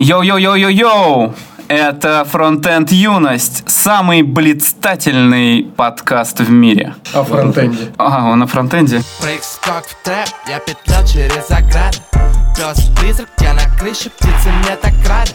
[0.00, 1.34] Йоу-йоу-йоу-йоу!
[1.66, 6.94] Это Фронтенд Юность, самый блистательный подкаст в мире.
[7.12, 7.92] О фронтенде.
[7.96, 9.02] А, он на фронтенде.
[9.20, 11.50] Прыг-скок в трэп, я петлял через
[12.58, 15.32] ограды Пес-призрак, я на крыше, птицы мне так рады.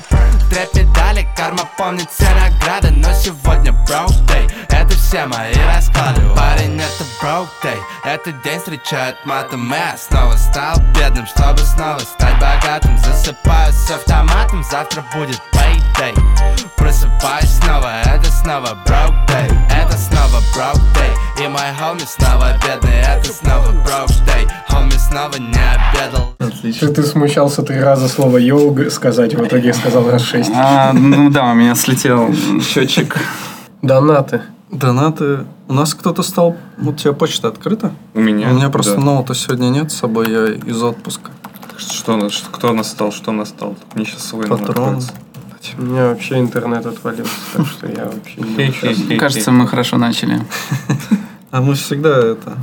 [0.50, 2.91] Две педали, карма помнит все награды.
[2.91, 6.21] Но сегодня broke day, это все мои расклады.
[6.36, 9.71] Парень, это broke day, этот день встречает матом.
[9.71, 12.98] Я снова стал бедным, чтобы снова стать богатым.
[12.98, 16.13] Засыпаю с автоматом, завтра будет payday.
[16.76, 21.44] Просыпаюсь снова, это снова broke day Это снова broke day.
[21.44, 24.49] И мой homie снова бедный, это снова broke day.
[24.70, 26.35] Homie снова не обедал.
[26.40, 30.52] Ты, ты смущался три раза слово йоу г- сказать, в итоге сказал раз шесть.
[30.53, 33.16] А, ну да, у меня слетел счетчик.
[33.81, 34.41] Донаты.
[34.72, 35.45] Донаты.
[35.67, 36.55] У нас кто-то стал...
[36.77, 37.91] Вот у тебя почта открыта?
[38.13, 38.49] У меня.
[38.49, 39.02] У меня просто да.
[39.02, 41.31] ноута сегодня нет с собой, я из отпуска.
[41.77, 43.75] Что, у нас- что- кто настал, что настал?
[43.94, 45.02] Мне сейчас свой номер Патрон.
[45.77, 49.17] У меня вообще интернет отвалился, так что я вообще не.
[49.17, 50.41] Кажется, мы хорошо начали.
[51.52, 52.58] А мы всегда это,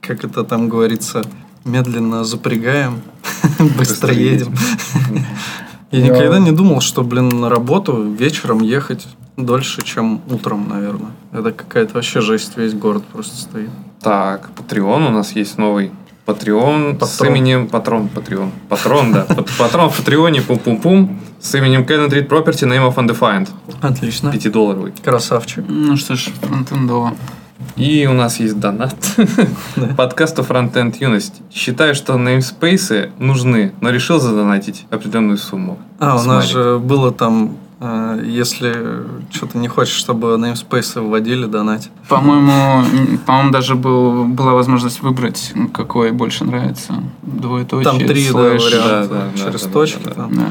[0.00, 1.22] как это там говорится,
[1.66, 3.02] медленно запрягаем,
[3.78, 4.54] быстро едем.
[5.90, 11.10] Я никогда не думал, что, блин, на работу вечером ехать дольше, чем утром, наверное.
[11.32, 13.70] Это какая-то вообще жесть, весь город просто стоит.
[14.00, 15.92] Так, Patreon у нас есть новый.
[16.26, 18.08] Patreon с именем Патрон.
[18.08, 18.50] Патреон.
[18.68, 19.22] Патрон, да.
[19.24, 21.20] Пат- Патрон в Патреоне, пум-пум-пум.
[21.40, 23.48] С именем Canon Read Property Name of Undefined.
[23.80, 24.32] Отлично.
[24.32, 24.92] Пятидолларовый.
[25.04, 25.64] Красавчик.
[25.68, 27.14] Ну что ж, фронтендово.
[27.76, 28.96] И у нас есть донат.
[29.96, 31.42] Подкасту Frontend Юность.
[31.52, 35.78] Считаю, что namespace нужны, но решил задонатить определенную сумму.
[35.98, 41.90] А, у нас же было там, э, если что-то не хочешь, чтобы namespace вводили, донать.
[42.08, 46.94] По-моему, по-моему, даже был, была возможность выбрать, какой больше нравится.
[47.22, 48.64] Двоеточие, Там три да, слэш.
[48.64, 50.02] варианта да, да, через да, да, точки.
[50.04, 50.14] да, да.
[50.14, 50.34] там.
[50.34, 50.46] Да,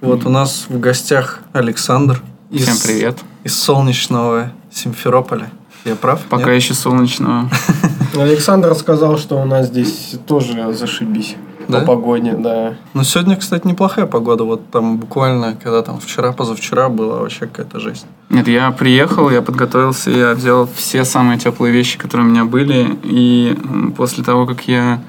[0.00, 0.18] вот.
[0.18, 3.18] Вот у нас в гостях Александр из, Всем привет.
[3.44, 5.50] из солнечного Симферополя.
[5.84, 6.20] Я прав?
[6.28, 6.62] Пока Нет?
[6.62, 7.50] еще солнечного.
[8.18, 11.36] Александр сказал, что у нас здесь тоже зашибись.
[11.68, 11.80] Да?
[11.80, 12.74] По погоде, да.
[12.92, 14.44] Ну, сегодня, кстати, неплохая погода.
[14.44, 18.06] Вот там буквально, когда там вчера, позавчера была вообще какая-то жесть.
[18.30, 22.98] Нет, я приехал, я подготовился, я взял все самые теплые вещи, которые у меня были,
[23.04, 23.56] и
[23.96, 25.00] после того, как я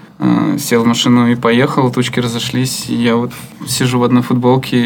[0.59, 3.31] сел в машину и поехал, тучки разошлись, и я вот
[3.67, 4.79] сижу в одной футболке,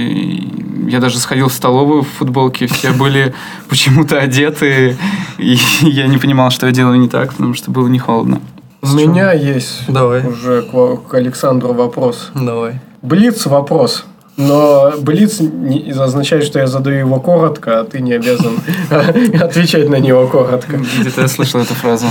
[0.88, 3.34] я даже сходил в столовую в футболке, все были
[3.70, 4.98] почему-то одеты,
[5.38, 8.40] и я не понимал, что я делаю не так, потому что было не холодно.
[8.82, 10.26] У меня есть Давай.
[10.26, 12.32] уже к, к Александру вопрос.
[12.36, 12.80] Давай.
[13.02, 14.06] Блиц вопрос.
[14.38, 18.60] Но Блиц не- означает, что я задаю его коротко, а ты не обязан
[19.42, 20.78] отвечать на него коротко.
[20.78, 22.06] Где-то я слышал эту фразу.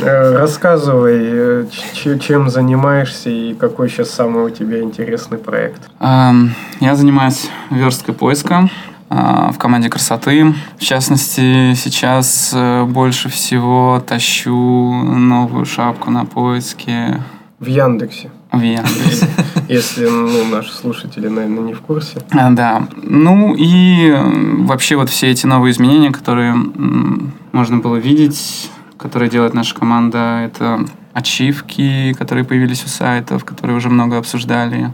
[0.00, 1.66] Э, Рассказывай, э,
[2.20, 5.82] чем занимаешься и какой сейчас самый у тебя интересный проект.
[6.00, 8.68] Ам, Я занимаюсь версткой поиска
[9.10, 10.54] а, в команде красоты.
[10.78, 17.22] В частности, сейчас э, больше всего тащу новую шапку на поиске
[17.60, 18.30] В Яндексе.
[18.50, 19.28] в Яндексе.
[19.68, 22.18] Если ну, наши слушатели, наверное, не в курсе.
[22.32, 22.86] Да.
[23.02, 26.54] Ну и э, вообще вот все эти новые изменения, которые
[27.52, 33.88] можно было видеть, которые делает наша команда, это ачивки, которые появились у сайтов, которые уже
[33.88, 34.92] много обсуждали.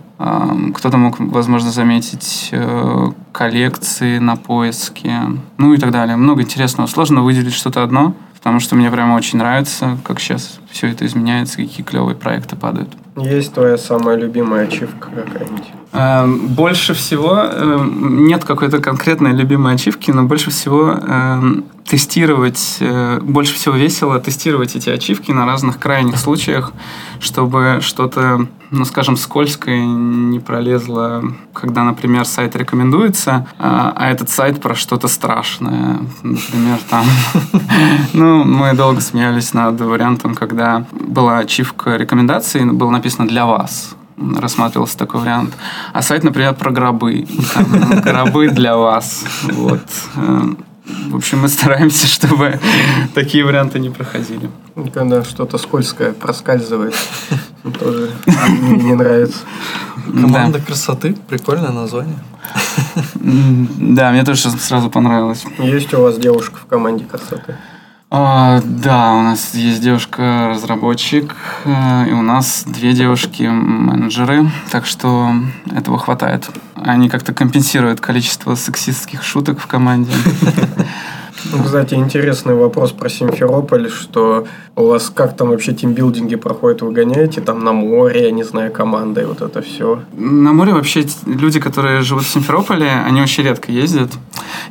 [0.75, 5.15] Кто-то мог, возможно, заметить э, коллекции на поиске,
[5.57, 6.17] ну и так далее.
[6.17, 6.87] Много интересного.
[6.89, 11.57] Сложно выделить что-то одно, потому что мне прямо очень нравится, как сейчас все это изменяется,
[11.57, 12.91] какие клевые проекты падают.
[13.17, 15.73] Есть твоя самая любимая ачивка какая-нибудь?
[15.93, 23.19] Эм, Больше всего эм, нет какой-то конкретной любимой ачивки, но больше всего эм, тестировать, э,
[23.21, 26.73] больше всего весело тестировать эти ачивки на разных крайних случаях,
[27.19, 34.61] чтобы что-то, ну скажем, скользкое не пролезло, когда, например, сайт рекомендуется, а а этот сайт
[34.61, 35.99] про что-то страшное.
[36.23, 37.05] Например, там...
[38.13, 43.97] Ну, мы долго смеялись над вариантом, когда была ачивка рекомендаций, было написано «для вас»
[44.39, 45.55] рассматривался такой вариант.
[45.93, 47.27] А сайт, например, про гробы.
[47.55, 49.25] Там, ну, гробы для вас.
[49.43, 49.81] Вот.
[50.17, 50.43] Э,
[51.11, 52.59] В общем, мы стараемся, чтобы
[53.15, 54.51] такие варианты не проходили.
[54.95, 56.95] Когда что-то скользкое проскальзывает,
[57.79, 58.11] тоже
[58.61, 59.39] не нравится.
[60.07, 61.15] Команда красоты.
[61.29, 62.19] Прикольное название.
[63.15, 65.45] Да, мне тоже сразу понравилось.
[65.59, 67.57] Есть у вас девушка в команде красоты?
[68.13, 71.33] А, да, у нас есть девушка-разработчик,
[71.65, 75.31] э, и у нас две девушки-менеджеры, так что
[75.73, 76.51] этого хватает.
[76.75, 80.11] Они как-то компенсируют количество сексистских шуток в команде.
[81.53, 84.47] Ну, Кстати, интересный вопрос про Симферополь, что
[84.77, 88.71] у вас как там вообще тимбилдинги проходят, вы гоняете там на море, я не знаю,
[88.71, 90.03] командой, вот это все.
[90.13, 94.11] На море вообще люди, которые живут в Симферополе, они очень редко ездят.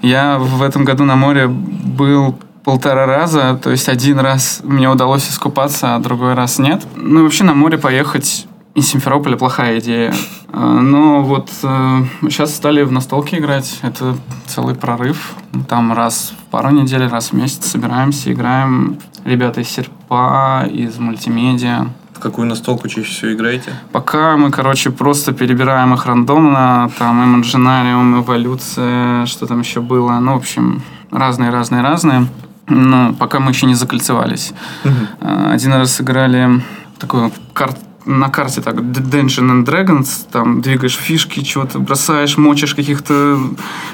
[0.02, 2.38] Я в этом году на море был
[2.70, 6.86] полтора раза, то есть один раз мне удалось искупаться, а другой раз нет.
[6.96, 8.46] Ну, вообще на море поехать
[8.76, 10.14] из Симферополя плохая идея.
[10.54, 13.80] А, Но вот э, сейчас стали в настолки играть.
[13.82, 15.34] Это целый прорыв.
[15.68, 19.00] Там раз в пару недель, раз в месяц собираемся, играем.
[19.26, 21.88] Ребята из Серпа, из мультимедиа.
[22.14, 23.72] В какую настолку чаще всего играете?
[23.92, 30.34] Пока мы, короче, просто перебираем их рандомно, там Imaginarium, Эволюция, что там еще было, ну,
[30.34, 32.28] в общем, разные-разные-разные.
[32.70, 34.54] Но пока мы еще не закольцевались.
[35.22, 36.62] А, Один раз играли
[37.00, 37.76] такую кар-
[38.06, 43.14] на карте так, Dungeon and Dragons, там двигаешь фишки, что-то бросаешь, мочишь каких-то,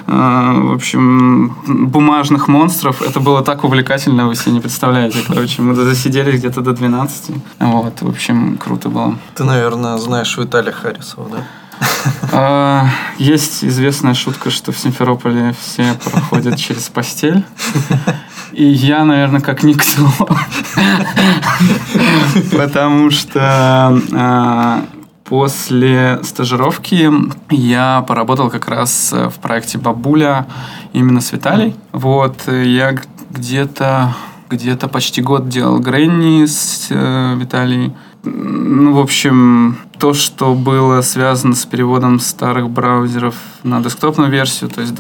[0.08, 1.56] э, в общем,
[1.90, 3.02] бумажных монстров.
[3.02, 5.20] Это было так увлекательно, вы себе не представляете.
[5.28, 7.32] Короче, мы засиделись где-то до 12.
[7.60, 9.18] Вот, в общем, круто было.
[9.34, 11.44] Ты, наверное, знаешь Виталия Харисова, да?
[12.32, 12.88] А,
[13.18, 17.44] Есть известная шутка, что в Симферополе все проходят через постель.
[18.56, 20.10] И я, наверное, как никто.
[22.58, 24.86] Потому что а,
[25.26, 27.12] после стажировки
[27.50, 30.48] я поработал как раз в проекте «Бабуля»
[30.94, 31.76] именно с Виталий.
[31.92, 32.96] Вот, я
[33.32, 34.16] где-то
[34.50, 37.94] где-то почти год делал Гренни с э, Виталией.
[38.24, 44.82] Ну, в общем, то, что было связано с переводом старых браузеров на десктопную версию, то
[44.82, 44.94] есть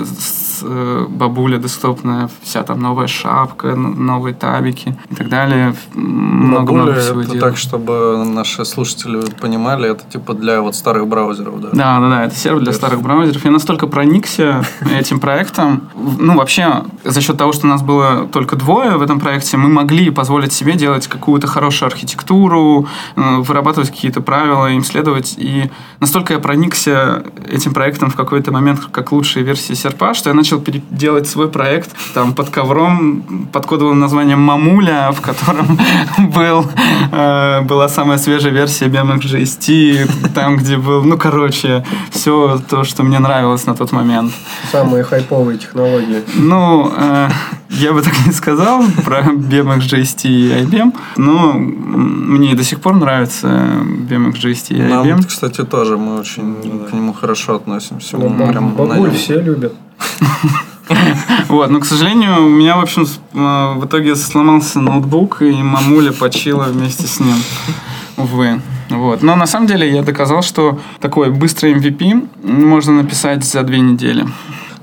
[0.64, 5.76] э, бабуля десктопная, вся там новая шапка, новые табики и так далее.
[5.94, 7.50] Много-много Бабуля, всего это делал.
[7.50, 11.70] так, чтобы наши слушатели понимали, это типа для вот старых браузеров, да?
[11.74, 13.44] Да, да, да, это сервер для старых браузеров.
[13.46, 14.66] Я настолько проникся
[14.98, 15.90] этим проектом.
[15.96, 19.70] Ну, вообще, за счет того, что у нас было только двое в этом проекте, мы
[19.70, 25.36] могли позволить себе делать какую-то хорошую архитектуру, э, вырабатывать какие-то правила, им следовать.
[25.38, 30.36] И настолько я проникся этим проектом в какой-то момент как лучшей версии серпа, что я
[30.36, 35.80] начал делать свой проект там под ковром, под кодовым названием Мамуля, в котором
[36.18, 36.66] был,
[37.12, 43.20] э, была самая свежая версия BMXGST, там, где был, ну, короче, все то, что мне
[43.20, 44.32] нравилось на тот момент.
[44.72, 46.24] Самые хайповые технологии.
[46.36, 47.30] Ну, э,
[47.70, 53.48] я бы так не сказал про BMXGST и IBM, но мне до сих пор нравится
[53.48, 55.26] BMXGST и Нам, IBM.
[55.26, 58.18] кстати, тоже мы очень к нему хорошо относимся.
[58.18, 59.74] Ну, Мы прям бабуль все любят.
[61.48, 66.12] Вот, но, к сожалению, у меня, в общем, э, в итоге сломался ноутбук, и мамуля
[66.12, 67.38] почила вместе с ним.
[68.18, 68.62] Увы.
[68.90, 69.24] Вот.
[69.24, 74.28] Но на самом деле я доказал, что такой быстрый MVP можно написать за две недели.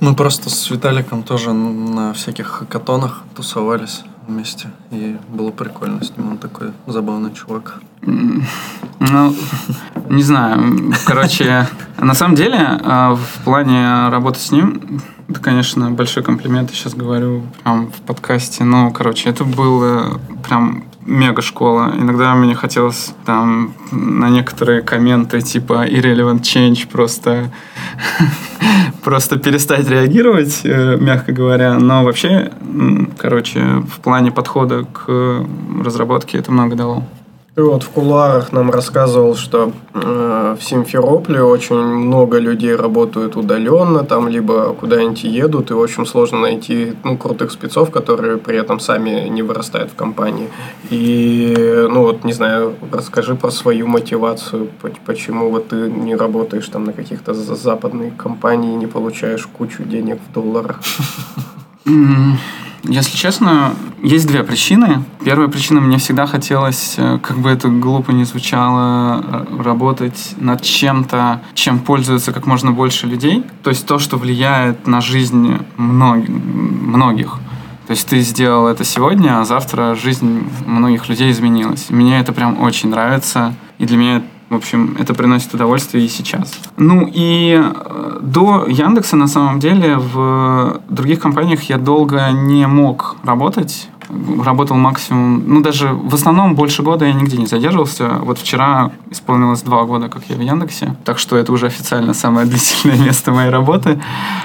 [0.01, 4.71] Мы просто с Виталиком тоже на всяких хакатонах тусовались вместе.
[4.91, 6.31] И было прикольно с ним.
[6.31, 7.81] Он такой забавный чувак.
[8.03, 9.35] Ну,
[10.09, 10.93] не знаю.
[11.07, 11.67] Короче,
[11.99, 16.95] на самом деле, э, в плане работы с ним, это, конечно, большой комплимент, я сейчас
[16.95, 21.93] говорю прям в подкасте, но, короче, это было прям мега школа.
[21.99, 27.51] Иногда мне хотелось там на некоторые комменты типа irrelevant change просто
[29.05, 31.79] просто перестать реагировать, э, мягко говоря.
[31.79, 32.53] Но вообще,
[33.19, 35.45] короче, в плане подхода к
[35.85, 37.05] разработке это много дало.
[37.55, 44.05] Ты вот в кулуарах нам рассказывал, что э, в Симферополе очень много людей работают удаленно,
[44.05, 49.29] там либо куда-нибудь едут, и очень сложно найти ну, крутых спецов, которые при этом сами
[49.29, 50.49] не вырастают в компании.
[50.89, 56.69] И, ну вот, не знаю, расскажи про свою мотивацию, по- почему вот ты не работаешь
[56.69, 60.81] там на каких-то за- западные компании, не получаешь кучу денег в долларах.
[62.85, 65.05] Если честно, есть две причины.
[65.25, 70.63] Первая причина, мне всегда хотелось, э, как бы это глупо не звучало, э, работать над
[70.63, 73.45] чем-то, чем пользуется как можно больше людей.
[73.63, 77.39] То есть то, что влияет на жизнь мног- многих.
[77.87, 81.87] То есть ты сделал это сегодня, а завтра жизнь многих людей изменилась.
[81.89, 83.55] Мне это прям очень нравится.
[83.79, 86.53] И для меня в общем, это приносит удовольствие и сейчас.
[86.77, 93.17] Ну и э, до Яндекса, на самом деле, в других компаниях я долго не мог
[93.25, 93.89] работать.
[94.45, 98.19] Работал максимум, ну даже в основном больше года я нигде не задерживался.
[98.21, 100.97] Вот вчера исполнилось два года, как я в Яндексе.
[101.05, 104.03] Так что это уже официально самое длительное место моей работы.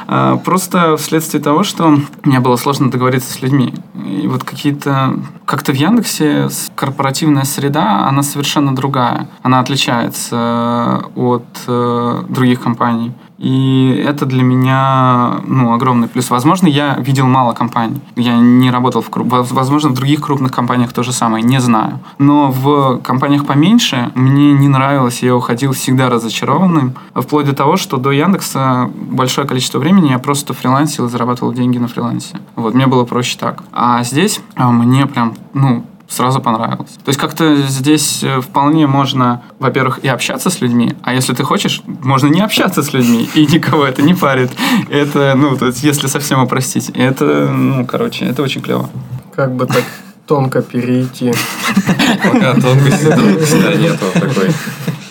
[0.08, 3.74] А, Просто вследствие того, что мне было сложно договориться с людьми.
[4.06, 5.20] И вот какие-то...
[5.46, 9.28] Как-то в Яндексе с корпоративная среда, она совершенно другая.
[9.42, 13.12] Она отличается от э, других компаний.
[13.40, 16.30] И это для меня ну, огромный плюс.
[16.30, 18.00] Возможно, я видел мало компаний.
[18.16, 19.10] Я не работал в.
[19.12, 21.44] Возможно, в других крупных компаниях то же самое.
[21.44, 22.00] Не знаю.
[22.18, 25.22] Но в компаниях поменьше мне не нравилось.
[25.24, 26.96] Я уходил всегда разочарованным.
[27.14, 31.78] Вплоть до того, что до Яндекса большое количество времени я просто фрилансил и зарабатывал деньги
[31.78, 32.38] на фрилансе.
[32.56, 33.64] Вот, мне было проще так.
[33.72, 36.92] А здесь а, мне прям, ну, сразу понравилось.
[37.04, 41.44] То есть как-то здесь э, вполне можно, во-первых, и общаться с людьми, а если ты
[41.44, 44.52] хочешь, можно не общаться с людьми, и никого это не парит.
[44.90, 46.90] Это, ну, то есть, если совсем упростить.
[46.94, 48.90] Это, ну, короче, это очень клево.
[49.36, 49.84] Как бы так
[50.26, 51.34] тонко перейти.
[52.24, 54.52] Пока тонкости нету такой.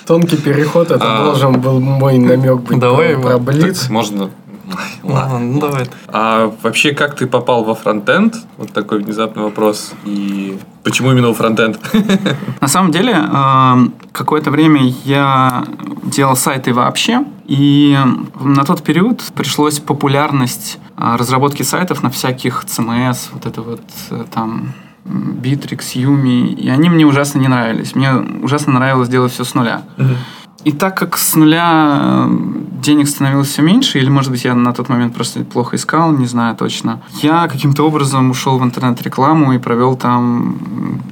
[0.06, 1.24] Тонкий переход, это А.
[1.24, 3.88] должен был мой намек быть Давай про, Блиц.
[3.88, 4.30] Можно
[5.02, 5.87] Ладно, ну давай.
[6.08, 8.35] А вообще, как ты попал во фронтенд?
[8.56, 9.92] Вот такой внезапный вопрос.
[10.04, 11.78] И почему именно во фронтенд?
[12.61, 15.64] На самом деле, эм, какое-то время я
[16.04, 17.96] делал сайты вообще, и
[18.40, 24.25] на тот период пришлось популярность э, разработки сайтов на всяких CMS, вот это вот э,
[24.32, 24.73] там
[25.04, 27.94] Bittrex, Yumi, и они мне ужасно не нравились.
[27.94, 29.82] Мне ужасно нравилось делать все с нуля.
[30.64, 32.28] И так как с нуля э,
[32.87, 36.26] денег становилось все меньше, или, может быть, я на тот момент просто плохо искал, не
[36.26, 40.57] знаю точно, я каким-то образом ушел в интернет-рекламу и провел там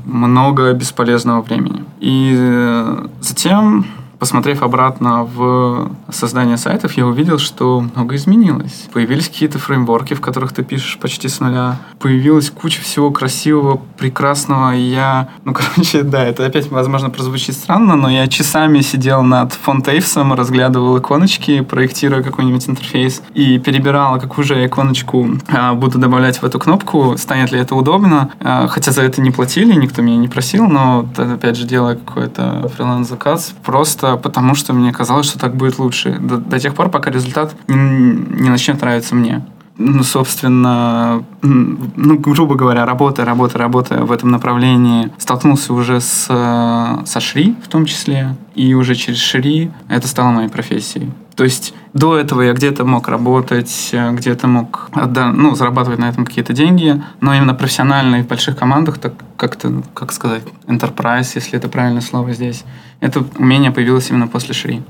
[0.04, 1.84] много бесполезного времени.
[2.00, 3.86] И э, затем,
[4.18, 8.88] посмотрев обратно в создание сайтов, я увидел, что много изменилось.
[8.92, 11.76] Появились какие-то фреймворки, в которых ты пишешь почти с нуля.
[11.98, 14.76] Появилась куча всего красивого, прекрасного.
[14.76, 19.52] И я, ну, короче, да, это опять, возможно, прозвучит странно, но я часами сидел над
[19.52, 26.44] фонтейфсом, разглядывал иконочки, проектируя какой-нибудь интерфейс и перебирал, какую же иконочку а, буду добавлять в
[26.44, 28.30] эту кнопку, станет ли это удобно.
[28.40, 32.70] А, хотя за это не платили, никто меня не просил, но, опять же, делая какой-то
[32.76, 36.18] фриланс-заказ, просто потому что мне казалось, что так будет лучше.
[36.20, 39.44] До, до тех пор, пока результат не, не начнет нравиться мне.
[39.76, 47.06] Ну, собственно, ну, грубо говоря, работая, работая, работая в этом направлении, столкнулся уже с, э,
[47.06, 51.10] со Шри в том числе, и уже через Шри это стало моей профессией.
[51.36, 56.08] То есть до этого я где-то мог работать, э, где-то мог отда- ну, зарабатывать на
[56.08, 60.42] этом какие-то деньги, но именно профессионально и в больших командах, так как-то, ну, как сказать,
[60.66, 62.64] enterprise, если это правильное слово здесь,
[63.00, 64.82] это умение появилось именно после Шри.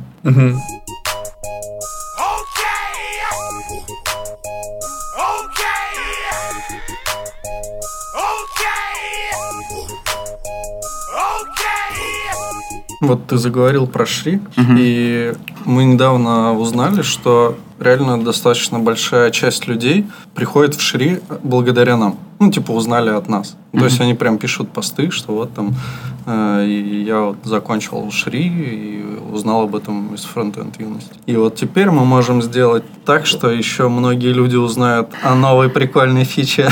[13.06, 14.76] Вот ты заговорил про Шри, Мгм.
[14.78, 15.32] и
[15.64, 22.16] мы недавно узнали, что реально достаточно большая часть людей приходит в Шри благодаря нам.
[22.40, 23.56] Ну, типа, узнали от нас.
[23.73, 25.75] То есть они прям пишут посты, что вот там
[26.26, 26.66] э,
[27.06, 31.11] я вот закончил Шри и узнал об этом из фронтенд юности.
[31.26, 36.25] И вот теперь мы можем сделать так, что еще многие люди узнают о новой прикольной
[36.25, 36.68] фиче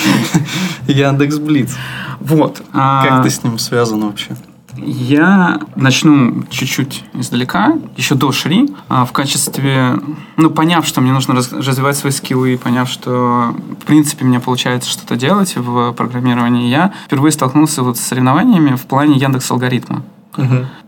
[0.86, 1.74] Яндекс Блиц.
[2.20, 2.62] Вот.
[2.72, 4.36] а, Как ты с ним связан вообще?
[4.76, 9.98] Я начну чуть-чуть издалека, еще до Шри, а, в качестве,
[10.36, 14.88] ну, поняв, что мне нужно раз- развивать свои скиллы, поняв, что, в принципе, мне получается
[14.88, 20.02] что-то делать в программировании, я впервые столкнулся вот с соревнованиями в плане Яндекс алгоритма.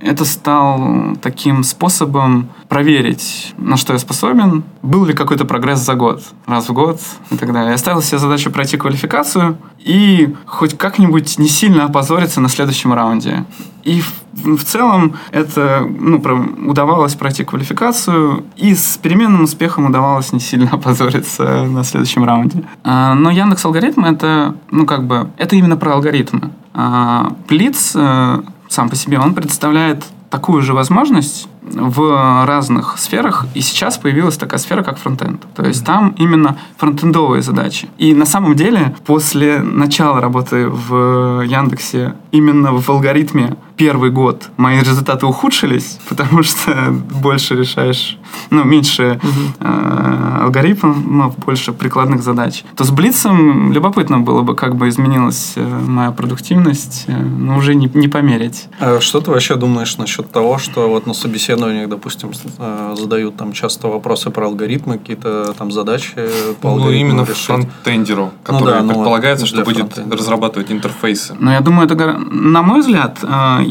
[0.00, 6.22] Это стал таким способом проверить, на что я способен, был ли какой-то прогресс за год,
[6.46, 7.72] раз в год и так далее.
[7.72, 13.44] Я ставил себе задачу пройти квалификацию и хоть как-нибудь не сильно опозориться на следующем раунде.
[13.84, 20.32] И в, в целом это ну, про- удавалось пройти квалификацию, и с переменным успехом удавалось
[20.32, 22.64] не сильно опозориться на следующем раунде.
[22.84, 26.50] А, но Яндекс алгоритмы это, ну как бы, это именно про алгоритмы.
[26.74, 28.42] А, Блиц э,
[28.72, 34.58] сам по себе, он представляет такую же возможность в разных сферах, и сейчас появилась такая
[34.58, 35.44] сфера, как фронтенд.
[35.54, 37.88] То есть там именно фронтендовые задачи.
[37.98, 44.80] И на самом деле после начала работы в Яндексе именно в алгоритме первый год мои
[44.80, 46.72] результаты ухудшились, потому что
[47.22, 48.18] больше решаешь,
[48.50, 49.20] ну, меньше
[49.60, 52.64] э, алгоритмов, больше прикладных задач.
[52.76, 57.74] То с Блицем любопытно было бы, как бы изменилась э, моя продуктивность, э, но уже
[57.74, 58.68] не, не померить.
[58.80, 63.52] А что ты вообще думаешь насчет того, что вот на собеседованиях, допустим, э, задают там
[63.52, 66.14] часто вопросы про алгоритмы, какие-то там задачи
[66.60, 67.46] по Ну, именно решить?
[67.46, 70.18] фронтендеру, который да, ну, предполагается, что для будет фронтендера.
[70.18, 71.34] разрабатывать интерфейсы.
[71.38, 73.18] Но я думаю, это, на мой взгляд,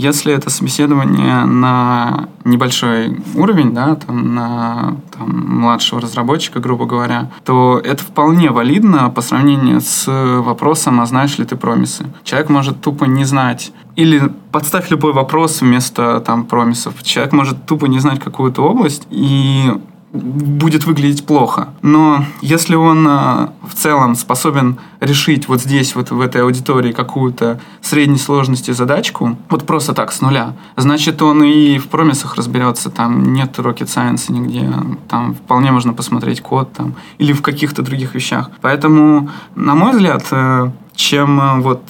[0.02, 7.80] если это собеседование на небольшой уровень, да, там, на там, младшего разработчика, грубо говоря, то
[7.84, 10.08] это вполне валидно по сравнению с
[10.42, 12.06] вопросом, а знаешь ли ты промисы.
[12.24, 17.04] Человек может тупо не знать или подставь любой вопрос вместо там промисов.
[17.04, 19.72] Человек может тупо не знать какую-то область, и
[20.14, 21.70] будет выглядеть плохо.
[21.82, 27.60] Но если он э, в целом способен решить вот здесь, вот в этой аудитории какую-то
[27.82, 33.34] средней сложности задачку, вот просто так, с нуля, значит, он и в промисах разберется, там
[33.34, 34.70] нет rocket science нигде,
[35.08, 38.52] там вполне можно посмотреть код там, или в каких-то других вещах.
[38.62, 41.84] Поэтому, на мой взгляд, э, чем э, вот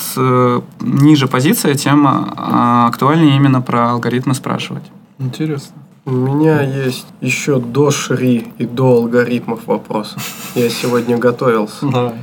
[0.79, 4.83] ниже позиция, тем актуальнее именно про алгоритмы спрашивать.
[5.17, 5.80] Интересно.
[6.03, 10.15] У меня есть еще до Шри и до алгоритмов вопрос.
[10.55, 12.15] Я сегодня готовился.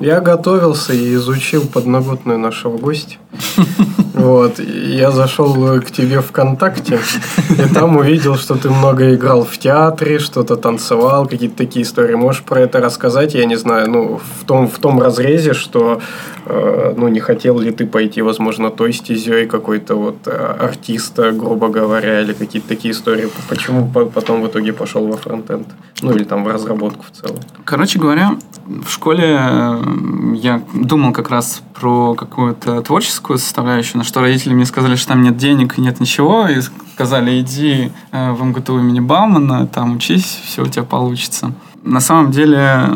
[0.00, 3.16] Я готовился и изучил подноготную нашего гостя.
[4.20, 4.58] Вот.
[4.58, 7.00] Я зашел к тебе ВКонтакте,
[7.50, 12.14] и там увидел, что ты много играл в театре, что-то танцевал, какие-то такие истории.
[12.14, 13.34] Можешь про это рассказать?
[13.34, 16.00] Я не знаю, ну, в том, в том разрезе, что,
[16.46, 21.68] э, ну, не хотел ли ты пойти, возможно, той стезей какой-то вот э, артиста, грубо
[21.68, 23.28] говоря, или какие-то такие истории.
[23.48, 25.66] Почему потом в итоге пошел во фронтенд?
[26.02, 27.40] Ну, или там в разработку в целом.
[27.64, 28.36] Короче говоря,
[28.66, 29.78] в школе э,
[30.34, 35.22] я думал как раз про какую-то творческую составляющую, на что родители мне сказали, что там
[35.22, 36.60] нет денег и нет ничего, и
[36.94, 41.52] сказали, иди э, в МГТУ имени Баумана, там учись, все у тебя получится.
[41.84, 42.90] На самом деле,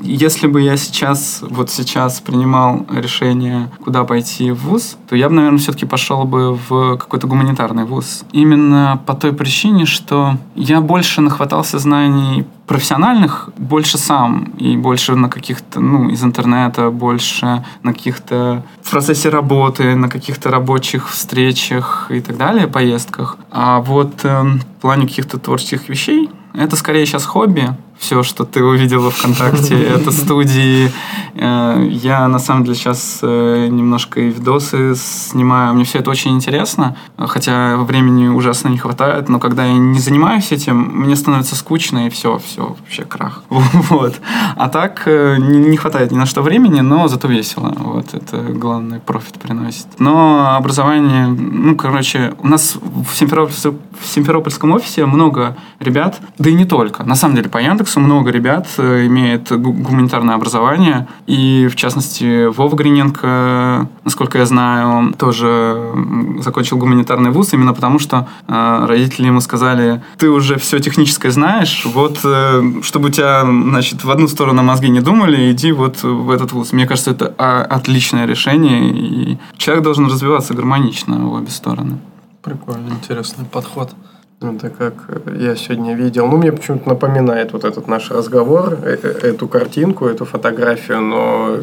[0.00, 5.36] если бы я сейчас, вот сейчас принимал решение, куда пойти в ВУЗ, то я бы,
[5.36, 8.24] наверное, все-таки пошел бы в какой-то гуманитарный ВУЗ.
[8.32, 15.28] Именно по той причине, что я больше нахватался знаний профессиональных больше сам и больше на
[15.28, 22.20] каких-то, ну, из интернета, больше на каких-то в процессе работы, на каких-то рабочих встречах и
[22.20, 23.38] так далее, поездках.
[23.50, 27.68] А вот э, в плане каких-то творческих вещей это скорее сейчас хобби,
[27.98, 30.90] все, что ты увидела ВКонтакте, это студии.
[31.34, 35.74] Э, я, на самом деле, сейчас э, немножко и видосы снимаю.
[35.74, 40.52] Мне все это очень интересно, хотя времени ужасно не хватает, но когда я не занимаюсь
[40.52, 43.42] этим, мне становится скучно, и все, все, вообще крах.
[43.88, 44.20] Вот.
[44.56, 47.74] А так э, не хватает ни на что времени, но зато весело.
[47.78, 49.86] Вот это главный профит приносит.
[49.98, 56.54] Но образование, ну, короче, у нас в Симферопольском, в Симферопольском офисе много ребят, да и
[56.54, 57.04] не только.
[57.04, 61.08] На самом деле, по Яндексу Яндексу много ребят э, имеет гуманитарное образование.
[61.26, 65.94] И, в частности, Вова Гриненко, насколько я знаю, тоже
[66.40, 71.86] закончил гуманитарный вуз именно потому, что э, родители ему сказали, ты уже все техническое знаешь,
[71.86, 76.30] вот э, чтобы у тебя, значит, в одну сторону мозги не думали, иди вот в
[76.30, 76.72] этот вуз.
[76.72, 81.98] Мне кажется, это а, отличное решение, и человек должен развиваться гармонично в обе стороны.
[82.42, 83.94] Прикольно, интересный подход.
[84.40, 84.94] Это как
[85.36, 86.28] я сегодня видел.
[86.28, 91.56] Ну, мне почему-то напоминает вот этот наш разговор, э, э, эту картинку, эту фотографию, но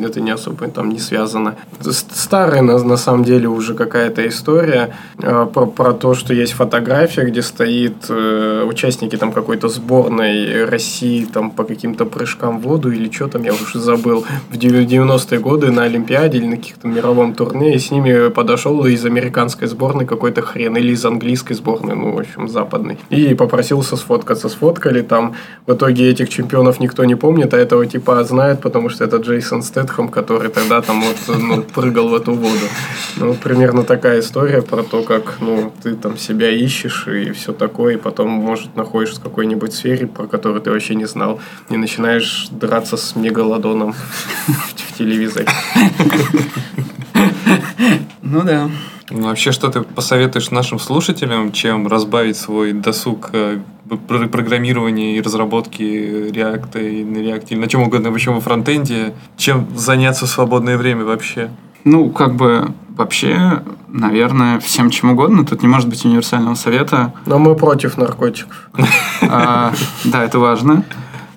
[0.00, 1.56] это не особо там не связано.
[1.82, 7.24] Старая, на, на самом деле, уже какая-то история э, про, про то, что есть фотография,
[7.24, 13.10] где стоит э, участники там какой-то сборной России там по каким-то прыжкам в воду или
[13.10, 17.74] что там, я уже забыл, в 90-е годы на Олимпиаде или на каких-то мировом турне,
[17.74, 22.48] и с ними подошел из американской сборной какой-то хрен, или из английской сборной, ну, общем,
[22.48, 22.98] западный.
[23.10, 24.48] И попросился сфоткаться.
[24.48, 25.34] Сфоткали там.
[25.66, 29.62] В итоге этих чемпионов никто не помнит, а этого типа знает, потому что это Джейсон
[29.62, 32.66] Стэтхэм, который тогда там вот ну, прыгал в эту воду.
[33.16, 37.94] Ну, примерно такая история про то, как ну, ты там себя ищешь и все такое,
[37.94, 42.48] и потом, может, находишься в какой-нибудь сфере, про которую ты вообще не знал, и начинаешь
[42.50, 43.92] драться с мегалодоном
[44.46, 45.46] в телевизоре.
[48.22, 48.70] Ну да.
[49.10, 53.58] Ну, вообще, что ты посоветуешь нашим слушателям, чем разбавить свой досуг э,
[54.08, 59.66] программирования и разработки React и на React, или на чем угодно, причем во фронтенде, чем
[59.76, 61.50] заняться в свободное время вообще?
[61.84, 65.44] Ну, как бы вообще, наверное, всем чем угодно.
[65.44, 67.12] Тут не может быть универсального совета.
[67.26, 68.70] Но мы против наркотиков.
[69.22, 69.72] А,
[70.04, 70.84] да, это важно.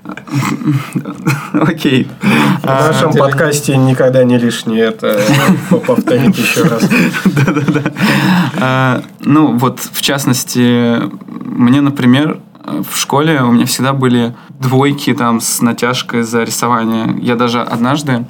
[1.53, 2.07] Окей.
[2.61, 5.19] В нашем подкасте никогда не лишнее это
[5.87, 6.83] повторить еще раз.
[7.25, 7.91] Да-да-да.
[8.59, 15.39] А, ну, вот, в частности, мне, например, в школе у меня всегда были двойки там
[15.39, 17.15] с натяжкой за рисование.
[17.21, 18.25] Я даже однажды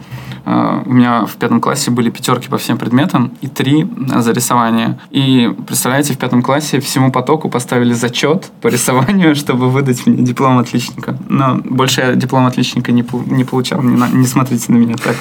[0.45, 4.99] у меня в пятом классе были пятерки по всем предметам и три за рисование.
[5.09, 10.57] И, представляете, в пятом классе всему потоку поставили зачет по рисованию, чтобы выдать мне диплом
[10.59, 11.17] отличника.
[11.27, 15.15] Но больше я диплом отличника не, не получал, не, на, не смотрите на меня так.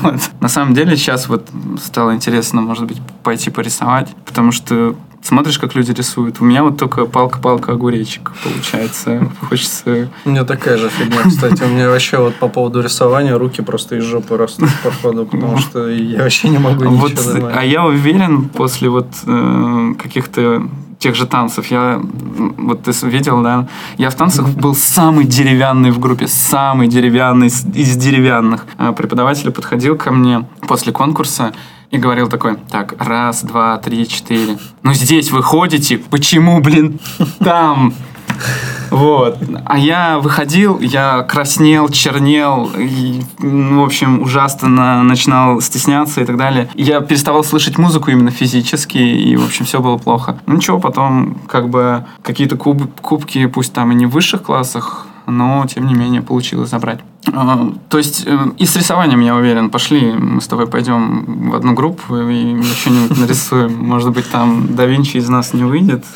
[0.40, 1.48] На самом деле сейчас вот
[1.82, 6.40] стало интересно, может быть, пойти порисовать, потому что смотришь, как люди рисуют.
[6.40, 9.30] У меня вот только палка-палка огуречек получается.
[9.48, 10.08] Хочется...
[10.24, 11.62] У меня такая же фигня, кстати.
[11.62, 15.58] У меня вообще вот по поводу рисования руки просто из жопы растут по ходу, потому
[15.58, 21.14] что я вообще не могу ничего вот, А я уверен, после вот э, каких-то тех
[21.14, 21.66] же танцев.
[21.66, 22.00] Я,
[22.56, 23.68] вот ты видел, да?
[23.98, 28.66] Я в танцах был самый деревянный в группе, самый деревянный из деревянных.
[28.78, 31.52] А преподаватель подходил ко мне после конкурса
[31.94, 34.58] и говорил такой, так, раз, два, три, четыре.
[34.82, 36.98] Ну, здесь вы ходите, почему, блин,
[37.38, 37.94] там?
[38.90, 39.38] Вот.
[39.64, 46.36] А я выходил, я краснел, чернел, и, ну, в общем, ужасно начинал стесняться и так
[46.36, 46.68] далее.
[46.74, 50.36] Я переставал слышать музыку именно физически, и, в общем, все было плохо.
[50.46, 55.06] Ну ничего, потом, как бы, какие-то куб, кубки, пусть там и не в высших классах,
[55.26, 57.00] но, тем не менее, получилось забрать.
[57.32, 61.54] А, то есть э, и с рисованием, я уверен, пошли, мы с тобой пойдем в
[61.54, 63.74] одну группу и что-нибудь нарисуем.
[63.74, 66.04] Может быть, там да Винчи из нас не выйдет.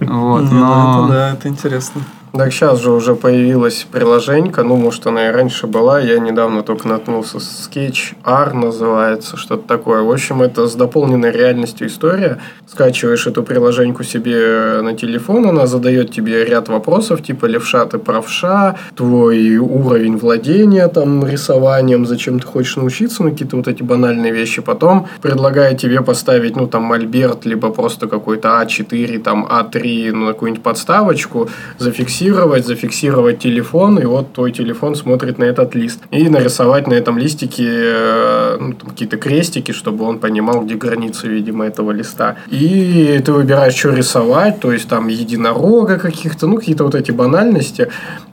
[0.00, 1.08] Вот, ну, но...
[1.08, 2.02] Да, это интересно.
[2.34, 6.88] Так сейчас же уже появилась приложенька, ну, может, она и раньше была, я недавно только
[6.88, 10.00] наткнулся, Sketch R называется, что-то такое.
[10.00, 12.38] В общем, это с дополненной реальностью история.
[12.66, 18.76] Скачиваешь эту приложеньку себе на телефон, она задает тебе ряд вопросов, типа левша ты правша,
[18.96, 24.62] твой уровень владения там рисованием, зачем ты хочешь научиться, ну, какие-то вот эти банальные вещи.
[24.62, 30.62] Потом предлагает тебе поставить, ну, там, мольберт, либо просто какой-то А4, там, А3, ну, какую-нибудь
[30.62, 36.00] подставочку, зафиксировать зафиксировать, зафиксировать телефон, и вот твой телефон смотрит на этот лист.
[36.10, 41.64] И нарисовать на этом листике э, ну, какие-то крестики, чтобы он понимал, где границы, видимо,
[41.64, 42.36] этого листа.
[42.50, 47.88] И ты выбираешь, что рисовать, то есть там единорога каких-то, ну, какие-то вот эти банальности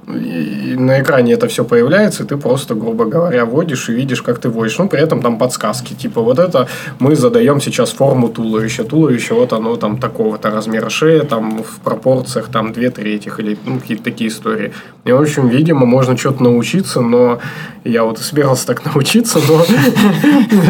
[0.09, 4.39] и на экране это все появляется, и ты просто, грубо говоря, вводишь и видишь, как
[4.39, 4.77] ты вводишь.
[4.79, 5.93] Ну, при этом там подсказки.
[5.93, 6.67] Типа, вот это
[6.99, 8.83] мы задаем сейчас форму туловища.
[8.83, 13.78] Туловище, вот оно там такого-то размера шея, там в пропорциях там две третьих или ну,
[13.79, 14.73] какие-то такие истории.
[15.05, 17.39] И, в общем, видимо, можно что-то научиться, но
[17.83, 19.65] я вот собирался так научиться, но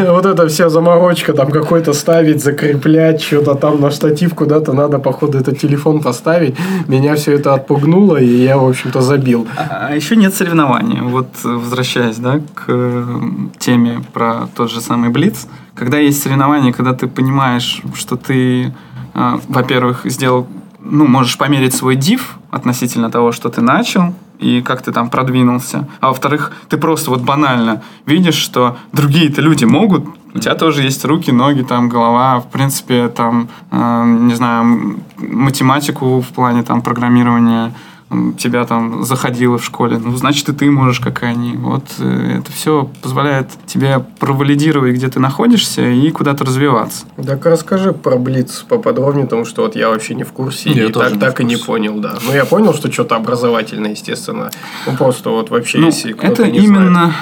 [0.12, 5.38] вот эта вся заморочка, там какой-то ставить, закреплять, что-то там на штатив куда-то надо, походу,
[5.38, 6.54] этот телефон поставить.
[6.88, 9.46] Меня все это отпугнуло, и я, в общем-то, забил.
[9.56, 11.00] А, а еще нет соревнований.
[11.00, 13.18] Вот возвращаясь да, к э,
[13.58, 15.46] теме про тот же самый Блиц.
[15.74, 18.72] Когда есть соревнования, когда ты понимаешь, что ты,
[19.14, 20.46] э, во-первых, сделал,
[20.82, 25.86] ну, можешь померить свой див относительно того, что ты начал, и как ты там продвинулся.
[26.00, 31.04] А во-вторых, ты просто вот банально видишь, что другие-то люди могут, у тебя тоже есть
[31.04, 37.74] руки, ноги, там, голова, в принципе, там, э, не знаю, математику в плане там программирования
[38.38, 41.56] тебя там заходило в школе, ну, значит, и ты можешь, как и они.
[41.56, 47.04] Вот э, это все позволяет тебе провалидировать, где ты находишься, и куда-то развиваться.
[47.24, 50.92] Так расскажи про Блиц поподробнее, потому что вот я вообще не в курсе, я и
[50.92, 52.18] так, так и не понял, да.
[52.26, 54.50] Ну, я понял, что что-то образовательное, естественно.
[54.86, 57.14] Ну, просто вот вообще, ну, если кто-то не именно, знает.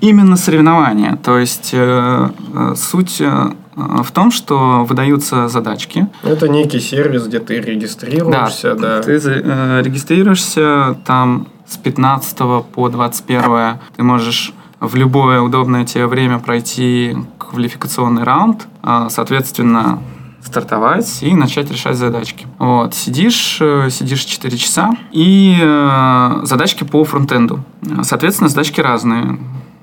[0.00, 1.18] именно соревнования.
[1.24, 6.08] То есть, э, э суть Э, в том, что выдаются задачки.
[6.22, 8.96] Это некий сервис, где ты регистрируешься, да.
[8.96, 9.02] да.
[9.02, 12.38] Ты э, регистрируешься там с 15
[12.72, 20.00] по 21 ты можешь в любое удобное тебе время пройти квалификационный раунд, э, соответственно,
[20.46, 22.46] стартовать и начать решать задачки.
[22.58, 27.64] Вот, сидишь, э, сидишь 4 часа, и э, задачки по фронтенду.
[28.02, 29.38] Соответственно, задачки разные.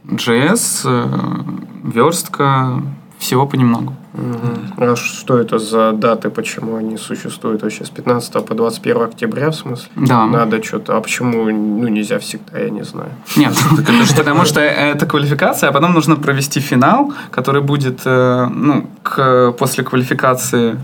[0.05, 1.07] JS, э,
[1.83, 2.81] верстка,
[3.23, 3.93] всего понемногу.
[4.13, 4.83] Угу.
[4.85, 9.55] А что это за даты, почему они существуют вообще с 15 по 21 октября, в
[9.55, 9.89] смысле?
[9.95, 10.25] Да.
[10.25, 13.09] Надо что-то, а почему ну, нельзя всегда, я не знаю.
[13.37, 13.53] Нет,
[14.17, 18.87] потому что это квалификация, а потом нужно провести финал, который будет э, ну,
[19.57, 20.77] после квалификации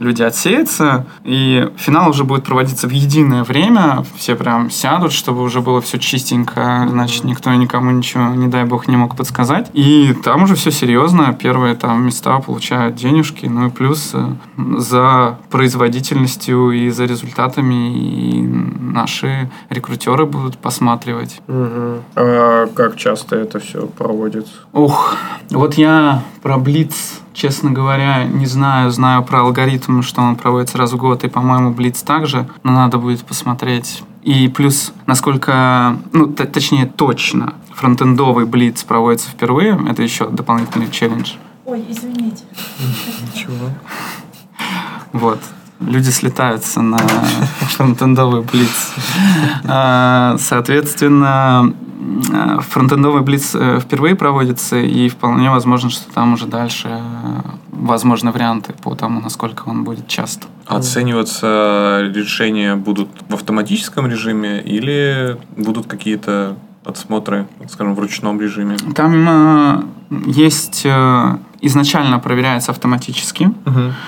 [0.00, 5.60] люди отсеются, и финал уже будет проводиться в единое время, все прям сядут, чтобы уже
[5.60, 9.70] было все чистенько, значит, никто никому ничего, не дай бог, не мог подсказать.
[9.72, 14.34] И там уже все серьезно, первые там места получают денежки, ну и плюс э,
[14.78, 21.40] за производительностью и за результатами и наши рекрутеры будут посматривать.
[21.48, 22.02] Угу.
[22.16, 24.52] А как часто это все проводится?
[24.72, 25.16] Ух,
[25.50, 30.92] вот я про Блиц Честно говоря, не знаю, знаю про алгоритм, что он проводится раз
[30.92, 34.02] в год, и, по-моему, Блиц также, но надо будет посмотреть.
[34.22, 39.80] И плюс, насколько, ну, точнее, точно, фронтендовый блиц проводится впервые.
[39.88, 41.32] Это еще дополнительный челлендж.
[41.64, 42.44] Ой, извините.
[43.34, 43.70] Ничего.
[45.12, 45.40] Вот.
[45.80, 46.98] Люди слетаются на
[47.60, 48.92] фронтендовый блиц.
[49.64, 51.74] А, Соответственно,
[52.60, 58.74] фронтендовый блиц э, впервые проводится, и вполне возможно, что там уже дальше э, возможны варианты
[58.82, 60.46] по тому, насколько он будет часто.
[60.66, 68.76] Оцениваться решения будут в автоматическом режиме или будут какие-то отсмотры, скажем, в ручном режиме?
[68.94, 69.82] Там э,
[70.26, 73.50] есть э, изначально проверяется автоматически.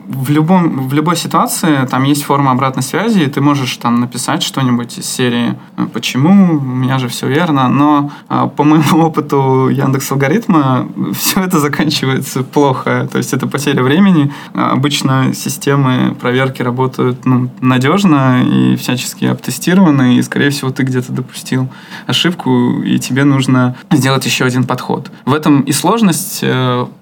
[0.00, 4.42] В, любом, в любой ситуации там есть форма обратной связи, и ты можешь там написать
[4.42, 6.58] что-нибудь из серии э, «Почему?
[6.58, 7.68] У меня же все верно».
[7.68, 13.08] Но э, по моему опыту Яндекс алгоритма все это заканчивается плохо.
[13.10, 14.32] То есть это потеря времени.
[14.54, 21.12] Э, Обычно системы проверки работают ну, надежно и всячески обтестированы, и, скорее всего, ты где-то
[21.12, 21.68] допустил
[22.08, 25.10] ошибку, и тебе нужно сделать еще один подход.
[25.24, 26.44] В этом и сложность.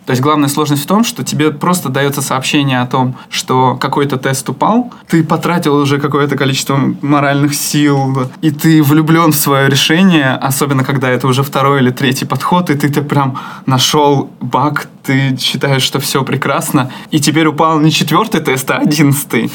[0.07, 4.17] То есть главная сложность в том, что тебе просто дается сообщение о том, что какой-то
[4.17, 10.31] тест упал, ты потратил уже какое-то количество моральных сил, и ты влюблен в свое решение,
[10.31, 15.83] особенно когда это уже второй или третий подход, и ты-то прям нашел баг, ты считаешь,
[15.83, 19.51] что все прекрасно, и теперь упал не четвертый тест, а одиннадцатый.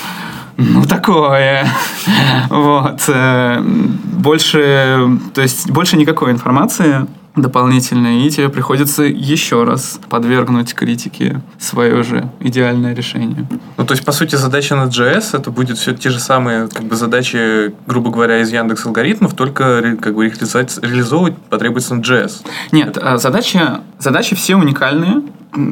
[0.58, 1.68] Ну, такое.
[2.50, 3.04] Вот.
[3.08, 7.06] э, Больше, то есть, больше никакой информации
[7.42, 13.48] дополнительной, и тебе приходится еще раз подвергнуть критике свое же идеальное решение.
[13.78, 16.84] Ну, то есть, по сути, задача на JS это будет все те же самые как
[16.84, 22.02] бы, задачи, грубо говоря, из Яндекс алгоритмов, только как бы их реализовать, реализовывать потребуется на
[22.02, 22.46] JS.
[22.72, 23.60] Нет, а задачи,
[24.00, 25.24] задачи все уникальные,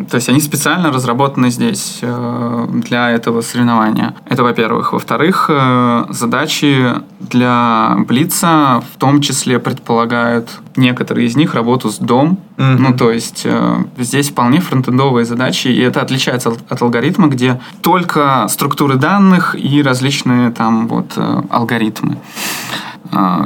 [0.09, 4.15] то есть они специально разработаны здесь э, для этого соревнования.
[4.25, 4.93] Это во-первых.
[4.93, 12.39] Во-вторых, э, задачи для Блица в том числе предполагают некоторые из них работу с дом.
[12.57, 12.83] Мгм.
[12.83, 17.59] Ну, то есть э, здесь вполне фронтендовые задачи, и это отличается от, от алгоритма, где
[17.81, 21.17] только структуры данных и различные там вот
[21.49, 22.17] алгоритмы.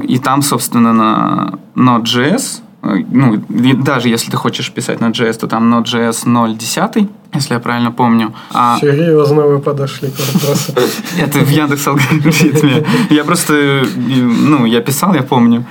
[0.04, 5.48] И там, собственно, на Node.js, ну, и даже если ты хочешь писать на JS, то
[5.48, 8.34] там Node.js 0.10, если я правильно помню.
[8.54, 10.74] А Серьезно вы подошли к вопросу.
[11.20, 12.86] это в Яндекс алгоритме.
[13.10, 15.66] Я просто, э, ну, я писал, я помню.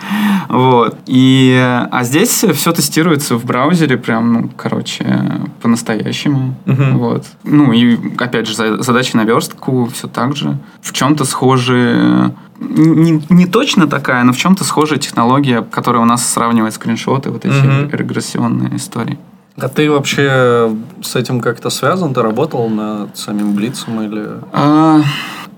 [0.49, 0.97] Вот.
[1.07, 6.55] И, э, а здесь все тестируется в браузере прям, ну, короче, по-настоящему.
[6.66, 7.25] Вот.
[7.44, 10.59] Ну, и, опять же, за- задачи на верстку все так же.
[10.83, 16.27] В чем-то схожи не, не точно такая, но в чем-то схожая технология, которая у нас
[16.27, 17.90] сравнивает скриншоты, вот эти Мгм.
[17.90, 19.18] регрессионные истории.
[19.61, 20.71] А ты вообще
[21.03, 22.14] с этим как-то связан?
[22.14, 24.29] Ты работал над самим Блицем или...
[24.53, 25.01] А,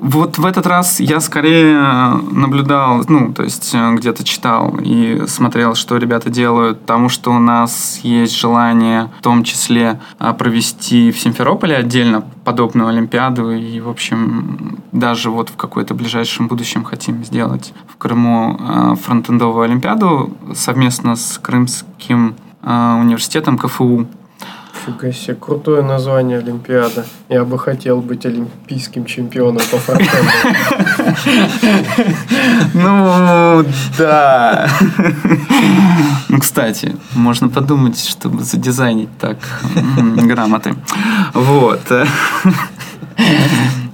[0.00, 1.78] Вот в этот раз я скорее
[2.30, 7.38] наблюдал, ну, то есть э, где-то читал и смотрел, что ребята делают, потому что у
[7.38, 13.90] нас есть желание в том числе а, провести в Симферополе отдельно подобную Олимпиаду и, в
[13.90, 21.38] общем, даже вот в какой-то ближайшем будущем хотим сделать в Крыму фронтендовую Олимпиаду совместно с
[21.38, 24.06] Крымским университетом КФУ.
[24.86, 27.04] Фига себе, крутое название Олимпиада.
[27.28, 30.30] Я бы хотел быть олимпийским чемпионом по фронтенду.
[32.74, 33.64] Ну,
[33.98, 34.68] да.
[36.28, 39.36] Ну, кстати, можно подумать, чтобы задизайнить так
[39.96, 40.74] грамоты.
[41.34, 41.82] Вот.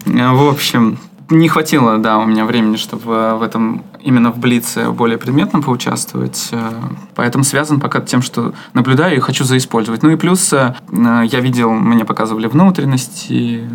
[0.05, 5.19] В общем, не хватило, да, у меня времени, чтобы в этом именно в Блице более
[5.19, 6.49] предметно поучаствовать.
[6.53, 6.71] Э,
[7.17, 10.03] Поэтому связан пока тем, что наблюдаю и хочу заиспользовать.
[10.03, 13.67] Ну и плюс э, я видел, мне показывали внутренности,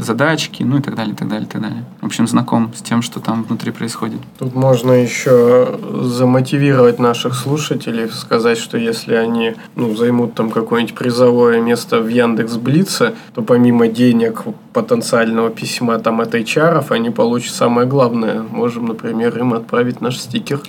[0.00, 1.84] задачки, ну и так далее, и так далее, и так далее.
[2.00, 4.20] В общем, знаком с тем, что там внутри происходит.
[4.38, 11.60] Тут можно еще замотивировать наших слушателей, сказать, что если они ну, займут там какое-нибудь призовое
[11.60, 17.86] место в Яндекс Блице, то помимо денег потенциального письма там от HR, они получат самое
[17.86, 18.42] главное.
[18.42, 20.60] Можем, например, им отправить наш стикер.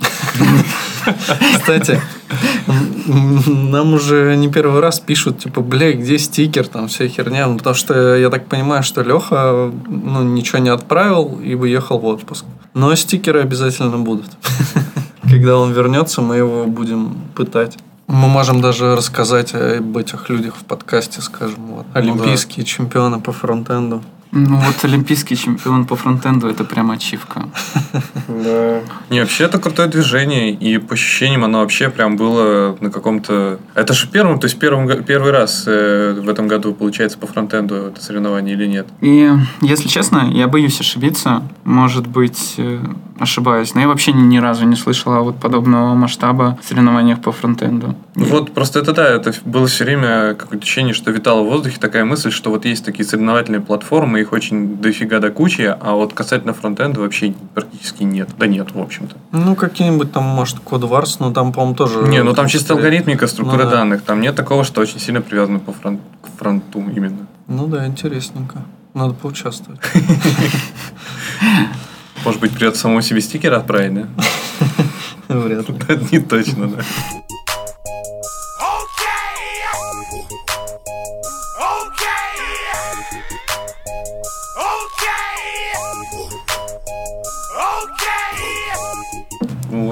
[1.53, 2.01] Кстати,
[3.07, 7.47] нам уже не первый раз пишут, типа, бля, где стикер, там вся херня.
[7.47, 12.05] Ну, потому что я так понимаю, что Леха ну, ничего не отправил и уехал в
[12.05, 12.45] отпуск.
[12.73, 14.29] Но стикеры обязательно будут.
[15.23, 17.77] Когда он вернется, мы его будем пытать.
[18.11, 21.85] Мы можем даже рассказать об этих людях в подкасте, скажем, вот.
[21.93, 24.03] Олимпийские чемпионы по фронтенду.
[24.31, 27.49] Ну вот олимпийский чемпион по фронтенду это прям ачивка.
[28.27, 28.79] Да.
[29.09, 33.59] Не, вообще это крутое движение, и по ощущениям оно вообще прям было на каком-то...
[33.75, 37.75] Это же первым, то есть первым, первый раз э, в этом году получается по фронтенду
[37.75, 38.87] это соревнование или нет?
[39.01, 39.29] И,
[39.61, 41.43] если честно, я боюсь ошибиться.
[41.65, 42.79] Может быть, э,
[43.19, 43.73] ошибаюсь.
[43.75, 47.95] Но я вообще ни, ни разу не слышал о вот подобного масштаба соревнованиях по фронтенду.
[48.13, 51.77] Ну Вот просто это да, это было все время какое-то ощущение, что витало в воздухе
[51.79, 56.13] такая мысль, что вот есть такие соревновательные платформы, их очень дофига до кучи, а вот
[56.13, 58.29] касательно фронтенда вообще практически нет.
[58.37, 59.15] Да нет, в общем-то.
[59.31, 61.99] Ну, какие-нибудь там, может, Кодварс, но там, по-моему, тоже...
[62.01, 63.77] Не, ну там чисто алгоритмика, структура Ну да.
[63.77, 64.01] данных.
[64.03, 67.27] Там нет такого, что очень сильно привязано по фрон- к фронту именно.
[67.47, 68.61] Ну да, интересненько.
[68.93, 69.79] Надо поучаствовать.
[72.25, 74.07] Может быть, придется самому себе стикер отправить, да?
[75.29, 75.75] Вряд ли.
[76.11, 76.83] Не точно, да.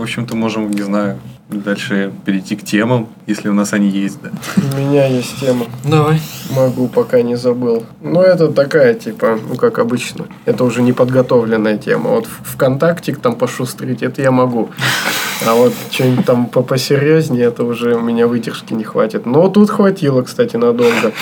[0.10, 1.20] Общем-то, можем, не знаю,
[1.50, 4.30] дальше перейти к темам, если у нас они есть, да.
[4.58, 5.68] У меня есть тема.
[5.84, 6.20] Давай.
[6.50, 7.86] Могу, пока не забыл.
[8.02, 10.26] Ну, это такая, типа, ну, как обычно.
[10.46, 12.10] Это уже неподготовленная тема.
[12.10, 14.70] Вот в- ВКонтакте там пошустрить, это я могу.
[15.48, 19.26] А вот что-нибудь там по посерьезнее, это уже у меня выдержки не хватит.
[19.28, 21.14] Но тут хватило, кстати, надолго.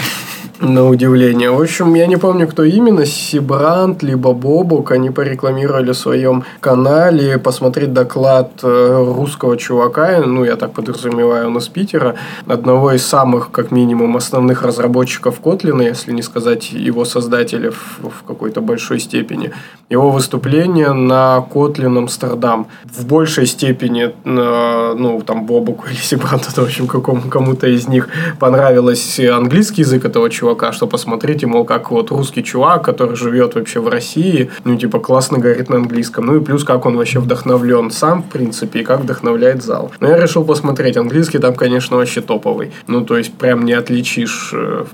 [0.59, 1.51] На удивление.
[1.51, 7.37] В общем, я не помню, кто именно, Сибрант, либо Бобук, они порекламировали в своем канале
[7.37, 12.15] посмотреть доклад э, русского чувака, ну, я так подразумеваю, он из Питера,
[12.47, 18.23] одного из самых, как минимум, основных разработчиков Kotlin, если не сказать его создателя в, в
[18.27, 19.51] какой-то большой степени.
[19.89, 22.67] Его выступление на Kotlin Амстердам.
[22.83, 28.09] В большей степени, э, ну, там, Бобуку или Сибранту, в общем, какому, кому-то из них
[28.39, 33.79] понравилось английский язык этого чувака, что посмотрите, мол, как вот русский чувак, который живет вообще
[33.79, 36.25] в России, ну, типа, классно говорит на английском.
[36.25, 39.91] Ну, и плюс, как он вообще вдохновлен сам, в принципе, и как вдохновляет зал.
[39.99, 40.97] Но я решил посмотреть.
[40.97, 42.71] Английский там, конечно, вообще топовый.
[42.87, 44.85] Ну, то есть, прям не отличишь э,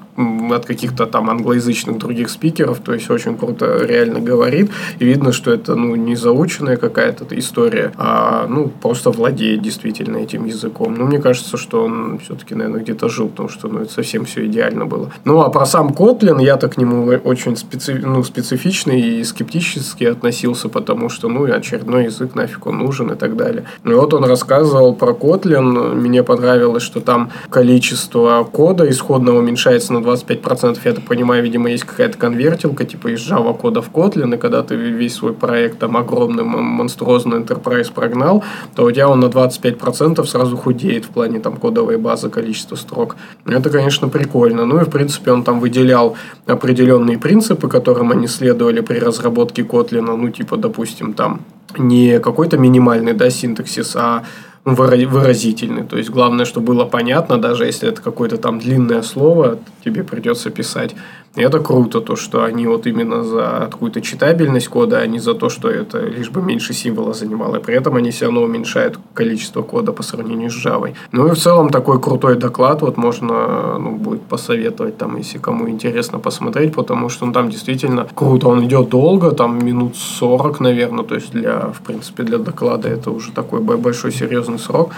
[0.51, 2.79] от каких-то там англоязычных других спикеров.
[2.79, 4.71] То есть, очень круто реально говорит.
[4.99, 10.45] И видно, что это, ну, не заученная какая-то история, а, ну, просто владеет действительно этим
[10.45, 10.95] языком.
[10.95, 14.45] Ну, мне кажется, что он все-таки, наверное, где-то жил, потому что, ну, это совсем все
[14.45, 15.11] идеально было.
[15.25, 17.93] Ну, а про сам Kotlin я-то к нему очень специ...
[17.93, 23.35] ну, специфичный и скептически относился, потому что, ну, очередной язык нафиг он нужен и так
[23.35, 23.65] далее.
[23.83, 25.93] И вот он рассказывал про Kotlin.
[25.95, 30.79] Мне понравилось, что там количество кода исходного уменьшается на 25%.
[30.83, 34.63] Я так понимаю, видимо, есть какая-то конвертилка, типа из Java кода в Kotlin, и когда
[34.63, 38.43] ты весь свой проект там огромный, монструозный enterprise прогнал,
[38.75, 43.15] то у тебя он на 25% сразу худеет в плане там кодовой базы, количества строк.
[43.45, 44.65] Это, конечно, прикольно.
[44.65, 46.15] Ну и, в принципе, он там выделял
[46.45, 50.15] определенные принципы, которым они следовали при разработке Kotlin.
[50.15, 51.41] Ну, типа, допустим, там
[51.77, 54.23] не какой-то минимальный да, синтаксис, а
[54.65, 55.83] выра- выразительный.
[55.83, 60.49] То есть, главное, чтобы было понятно, даже если это какое-то там длинное слово, тебе придется
[60.49, 60.95] писать.
[61.35, 65.33] И это круто, то, что они вот именно за какую-то читабельность кода, а не за
[65.33, 67.55] то, что это лишь бы меньше символа занимало.
[67.55, 70.93] И при этом они все равно уменьшают количество кода по сравнению с Java.
[71.11, 75.67] Ну и в целом такой крутой доклад вот можно ну, будет посоветовать, там, если кому
[75.69, 78.47] интересно посмотреть, потому что ну, там действительно круто.
[78.47, 83.09] Он идет долго, там минут 40, наверное, то есть для, в принципе, для доклада это
[83.09, 84.91] уже такой бо- большой серьезный срок.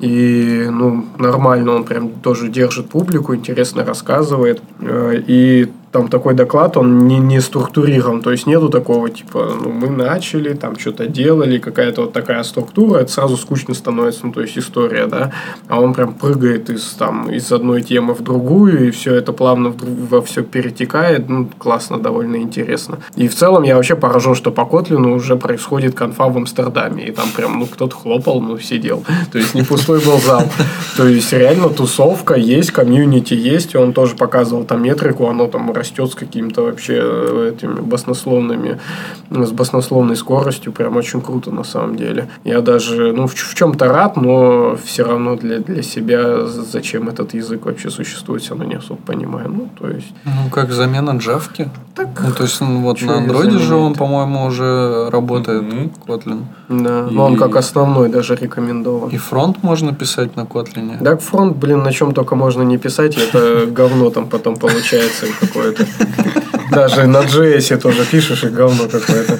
[0.00, 4.62] И, ну, нормально он прям тоже держит публику, интересно рассказывает.
[4.80, 9.70] Э, И там такой доклад, он не, не структурирован, то есть нету такого, типа, ну,
[9.70, 14.42] мы начали, там что-то делали, какая-то вот такая структура, это сразу скучно становится, ну, то
[14.42, 15.32] есть история, да,
[15.66, 19.72] а он прям прыгает из, там, из одной темы в другую, и все это плавно
[20.10, 22.98] во все перетекает, ну, классно, довольно интересно.
[23.16, 27.12] И в целом я вообще поражен, что по Котлину уже происходит конфа в Амстердаме, и
[27.12, 30.44] там прям, ну, кто-то хлопал, ну, сидел, то есть не пустой был зал,
[30.96, 35.77] то есть реально тусовка есть, комьюнити есть, и он тоже показывал там метрику, оно там
[35.78, 38.78] растет с какими-то вообще э, этими баснословными,
[39.30, 42.28] с баснословной скоростью, прям очень круто на самом деле.
[42.44, 47.34] Я даже, ну, в, в чем-то рад, но все равно для, для себя зачем этот
[47.34, 49.48] язык вообще существует, все равно не особо понимаю.
[49.48, 51.68] Ну, то есть, Ну, как замена джавки.
[51.94, 55.90] так, Ну, то есть, ну, вот на андроиде же он, по-моему, уже работает, Мгм.
[56.06, 56.40] Kotlin.
[56.68, 57.06] да.
[57.10, 59.10] И- Но он как основной даже рекомендован.
[59.10, 61.02] И фронт можно писать на Kotlin.
[61.04, 65.26] Так фронт, блин, на чем только можно не писать, это говно там потом получается
[65.72, 66.08] какое-то.
[66.70, 69.38] Даже на JS тоже пишешь, и говно какое-то.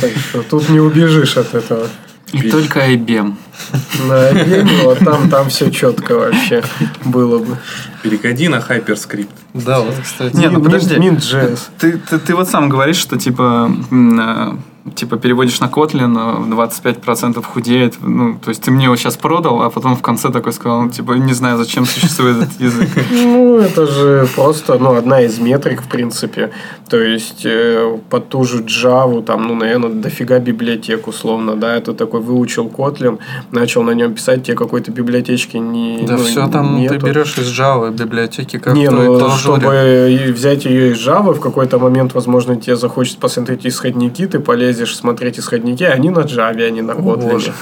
[0.00, 1.88] Так что тут не убежишь от этого.
[2.32, 3.34] И только IBM.
[4.06, 6.62] на объеме, вот там, там все четко вообще
[7.04, 7.56] было бы.
[8.02, 9.28] Перекоди на HyperScript.
[9.54, 10.36] Да, вот, кстати.
[10.36, 10.94] Нет, ну Mint- подожди.
[10.96, 11.58] Mint.js.
[11.78, 14.52] Ты, ты, ты вот сам говоришь, что типа, э,
[14.94, 17.94] типа переводишь на Kotlin, э, 25% худеет.
[18.00, 20.90] Ну, то есть ты мне его сейчас продал, а потом в конце такой сказал, ну,
[20.90, 22.88] типа, не знаю, зачем существует этот язык.
[23.28, 26.50] Ну, это же просто, ну, одна из метрик, в принципе.
[26.88, 31.92] То есть, э, под ту же Java, там, ну, наверное, дофига библиотек, условно, да, это
[31.92, 33.18] такой выучил Kotlin,
[33.52, 37.58] начал на нем писать, тебе какой-то библиотечки не Да ну, все там ты берешь из
[37.58, 42.76] Java библиотеки, как не, ну, чтобы взять ее из Java, в какой-то момент, возможно, тебе
[42.76, 44.40] захочется посмотреть исходники, ты
[44.78, 47.30] полезешь смотреть исходники, они на Java, не на Kotlin.
[47.30, 47.52] Боже.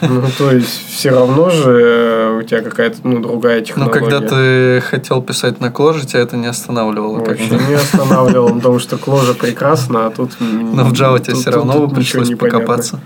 [0.00, 4.00] Ну, то есть, все равно же э, у тебя какая-то, ну, другая Ну, технология.
[4.00, 7.18] когда ты хотел писать на кложе, тебя это не останавливало.
[7.24, 10.32] Вообще не останавливал, потому что кложа прекрасно, а тут...
[10.40, 13.00] Но в Java тебе все равно пришлось покопаться.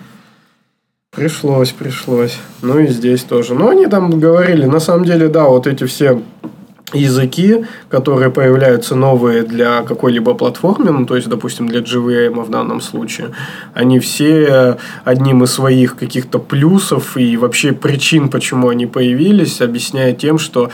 [1.14, 2.38] Пришлось, пришлось.
[2.62, 3.54] Ну и здесь тоже.
[3.54, 6.22] Но они там говорили, на самом деле, да, вот эти все
[6.94, 12.80] языки, которые появляются новые для какой-либо платформы, ну, то есть, допустим, для JVM в данном
[12.80, 13.30] случае,
[13.74, 20.38] они все одним из своих каких-то плюсов и вообще причин, почему они появились, объясняют тем,
[20.38, 20.70] что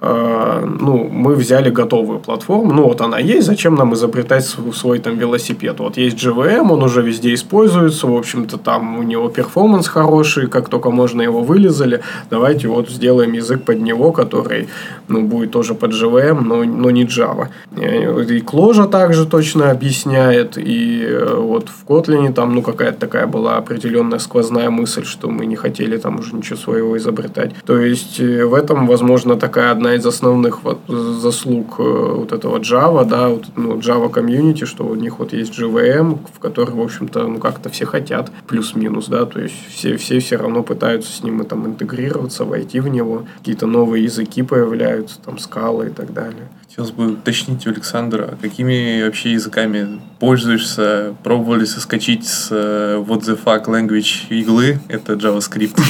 [0.00, 5.78] ну, мы взяли готовую платформу, ну, вот она есть, зачем нам изобретать свой, там велосипед?
[5.78, 10.68] Вот есть JVM, он уже везде используется, в общем-то, там у него перформанс хороший, как
[10.68, 14.68] только можно его вылезали, давайте вот сделаем язык под него, который,
[15.08, 17.48] ну, будет тоже под JVM, но, но не Java.
[17.76, 23.26] И и Кложа также точно объясняет, и э, вот в Kotlin там, ну, какая-то такая
[23.26, 27.54] была определенная сквозная мысль, что мы не хотели там уже ничего своего изобретать.
[27.66, 32.58] То есть, э, в этом, возможно, такая одна из основных вот заслуг э, вот этого
[32.58, 36.80] Java, да, вот, ну, Java комьюнити, что у них вот есть JVM, в который, в
[36.80, 41.22] общем-то, ну, как-то все хотят, плюс-минус, да, то есть все, все все равно пытаются с
[41.22, 46.12] ним и там интегрироваться, войти в него, какие-то новые языки появляются, там, скалы и так
[46.12, 46.48] далее.
[46.68, 51.16] Хотелось бы уточнить у Александра, какими вообще языками пользуешься?
[51.24, 54.78] Пробовали соскочить с э, what the fuck language иглы?
[54.88, 55.80] Это JavaScript.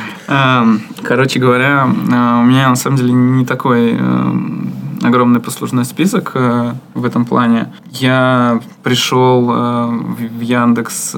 [0.30, 4.72] Эм, Короче говоря, э, у меня на самом деле не такой эм,
[5.02, 7.72] огромный послужной список э, в этом плане.
[7.90, 9.86] Я пришел э,
[10.38, 11.16] в Яндекс,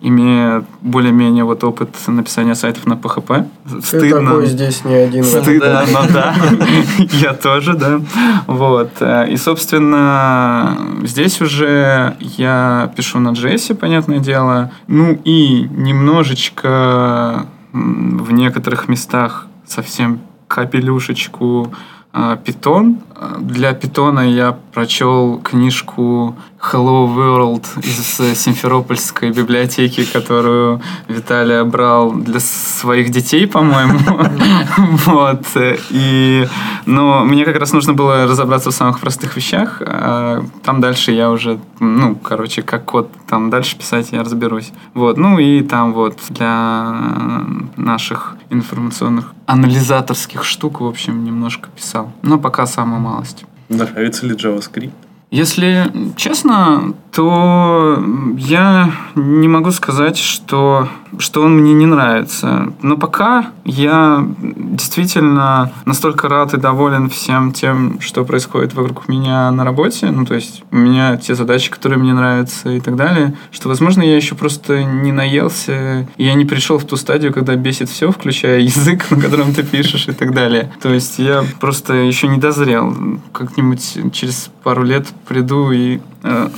[0.00, 3.46] имея более-менее вот опыт написания сайтов на PHP.
[3.90, 5.24] Ты такой здесь не один.
[5.24, 6.34] Стыдно, но да.
[7.10, 8.00] Я тоже, да.
[8.46, 9.02] Вот.
[9.28, 14.70] И, собственно, здесь уже я пишу на JS, понятное дело.
[14.86, 21.72] Ну и немножечко в некоторых местах совсем капелюшечку
[22.12, 22.98] а, Питон.
[23.40, 26.36] Для Питона я прочел книжку
[26.72, 33.98] Hello World из э, Симферопольской библиотеки, которую Виталий брал для своих детей, по-моему.
[35.06, 35.42] Вот.
[35.90, 36.46] И,
[36.86, 39.82] но мне как раз нужно было разобраться в самых простых вещах.
[39.84, 44.72] а Там дальше я уже, ну, короче, как код там дальше писать, я разберусь.
[44.94, 45.16] Вот.
[45.16, 47.44] Ну и там вот для
[47.76, 52.12] наших информационных анализаторских штук, в общем, немножко писал.
[52.22, 53.44] Но пока самая малость.
[53.68, 54.92] Нравится ли JavaScript?
[55.34, 58.02] Если честно, то
[58.36, 60.88] я не могу сказать, что,
[61.18, 62.72] что он мне не нравится.
[62.82, 69.64] Но пока я действительно настолько рад и доволен всем тем, что происходит вокруг меня на
[69.64, 70.06] работе.
[70.10, 74.02] Ну, то есть у меня те задачи, которые мне нравятся и так далее, что, возможно,
[74.02, 78.10] я еще просто не наелся, и я не пришел в ту стадию, когда бесит все,
[78.10, 80.72] включая язык, на котором ты пишешь и так далее.
[80.82, 82.92] То есть я просто еще не дозрел.
[83.32, 86.48] Как-нибудь через пару лет приду и э,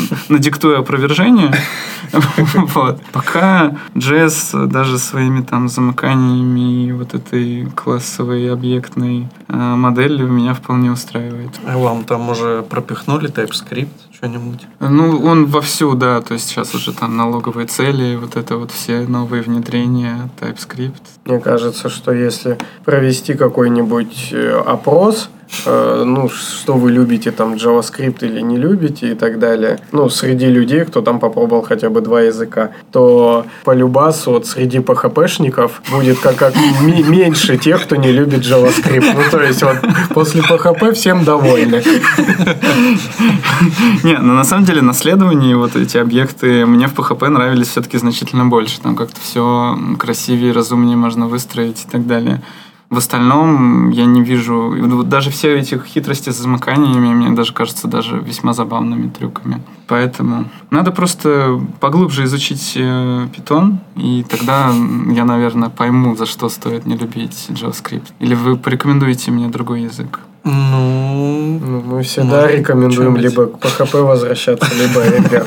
[0.00, 1.52] м, надиктую опровержение.
[2.74, 3.00] Вот.
[3.12, 10.90] Пока JS даже своими там замыканиями и вот этой классовой объектной э, моделью меня вполне
[10.90, 11.50] устраивает.
[11.66, 14.66] А вам там уже пропихнули TypeScript, что-нибудь?
[14.80, 19.00] Ну, он вовсю, да, то есть сейчас уже там налоговые цели, вот это вот все
[19.06, 21.02] новые внедрения, TypeScript.
[21.24, 25.30] Мне кажется, что если провести какой-нибудь э, опрос,
[25.66, 30.84] ну, что вы любите, там, JavaScript или не любите и так далее, ну, среди людей,
[30.84, 36.36] кто там попробовал хотя бы два языка, то по любасу вот среди PHP-шников будет как,
[36.36, 39.14] как меньше тех, кто не любит JavaScript.
[39.14, 39.76] Ну, то есть вот
[40.10, 41.82] после PHP всем довольны.
[44.04, 48.46] Не, ну на самом деле наследование, вот эти объекты, мне в PHP нравились все-таки значительно
[48.46, 48.80] больше.
[48.80, 52.40] Там как-то все красивее, разумнее можно выстроить и так далее.
[52.90, 54.74] В остальном я не вижу...
[54.76, 59.62] вот Даже все эти хитрости с замыканиями мне даже кажутся даже весьма забавными трюками.
[59.86, 64.72] Поэтому надо просто поглубже изучить э, Python, и тогда
[65.06, 68.08] я, наверное, пойму, за что стоит не любить JavaScript.
[68.18, 70.20] Или вы порекомендуете мне другой язык?
[70.44, 75.46] Ну, Ну, мы всегда Может, рекомендуем либо к PHP возвращаться, либо Энгар.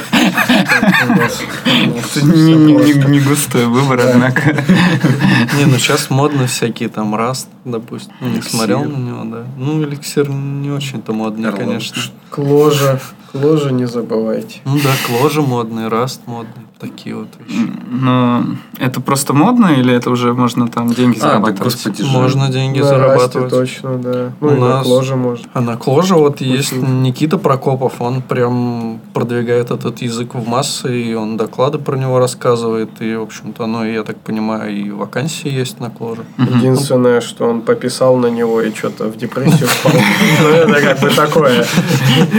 [0.93, 4.41] Это не, не- не- не густой выбор, однако.
[5.57, 8.13] не, ну сейчас модно всякие там Rust, допустим.
[8.21, 9.43] Не смотрел на него, да.
[9.57, 12.01] Ну, эликсир не очень-то модный, конечно.
[12.29, 12.99] Кложа.
[13.33, 14.61] Кложа не забывайте.
[14.65, 16.63] Ну да, Кложа модный, Rust модный.
[16.79, 17.71] Такие вот вещи.
[17.89, 18.43] Но
[18.77, 21.63] это просто модно, или это уже можно там деньги А, да, зарабатывать?
[21.63, 22.01] господи.
[22.03, 23.49] Можно деньги На Расте зарабатывать.
[23.51, 24.31] точно, да.
[24.41, 25.45] Ну, У и на нас- Кложе можно.
[25.53, 27.01] А на Кложе вот есть Очень.
[27.01, 32.89] Никита Прокопов, он прям продвигает этот язык в массы, и он доклады про него рассказывает,
[33.01, 36.25] и, в общем-то, ну, я так понимаю, и вакансии есть на Кложе.
[36.37, 39.93] Единственное, что он пописал на него и что-то в депрессию впал.
[40.41, 41.65] Ну, это как бы такое.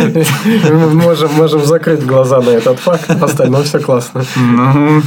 [0.93, 4.25] Можем, можем закрыть глаза на этот факт, в остальном все классно.
[4.37, 5.03] Ну,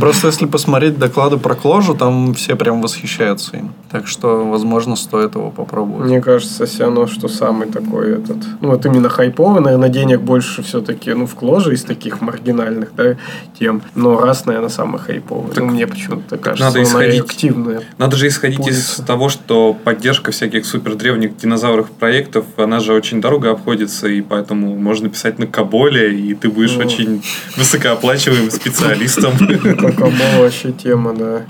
[0.00, 3.72] Просто если посмотреть доклады про Кложу, там все прям восхищаются им.
[3.90, 6.06] Так что, возможно, стоит его попробовать.
[6.08, 8.36] Мне кажется, все равно, что самый такой этот...
[8.60, 13.16] Ну, вот именно хайповый, наверное, денег больше все-таки, ну, в Кложе из таких маргинальных, да,
[13.58, 13.82] тем.
[13.94, 15.50] Но раз, наверное, самый хайповый.
[15.54, 17.78] Так ну, мне почему-то кажется, надо исходить- активный.
[17.98, 19.02] Надо же исходить из Пользуется.
[19.04, 24.74] того, что поддержка всяких супер древних динозавров проектов, она же очень дорого обходится, и поэтому
[24.76, 26.84] можно писать на Каболе, и ты будешь Ну.
[26.84, 27.22] очень
[27.56, 29.32] высокооплачиваемым специалистом.
[29.90, 31.46] Какомо вообще тема, да.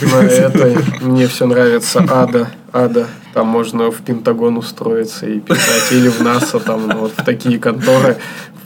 [0.00, 2.48] На этой мне все нравится Ада.
[2.72, 3.06] Ада.
[3.34, 5.92] Там можно в Пентагон устроиться и писать.
[5.92, 8.16] Или в НАСА, там, вот в такие конторы.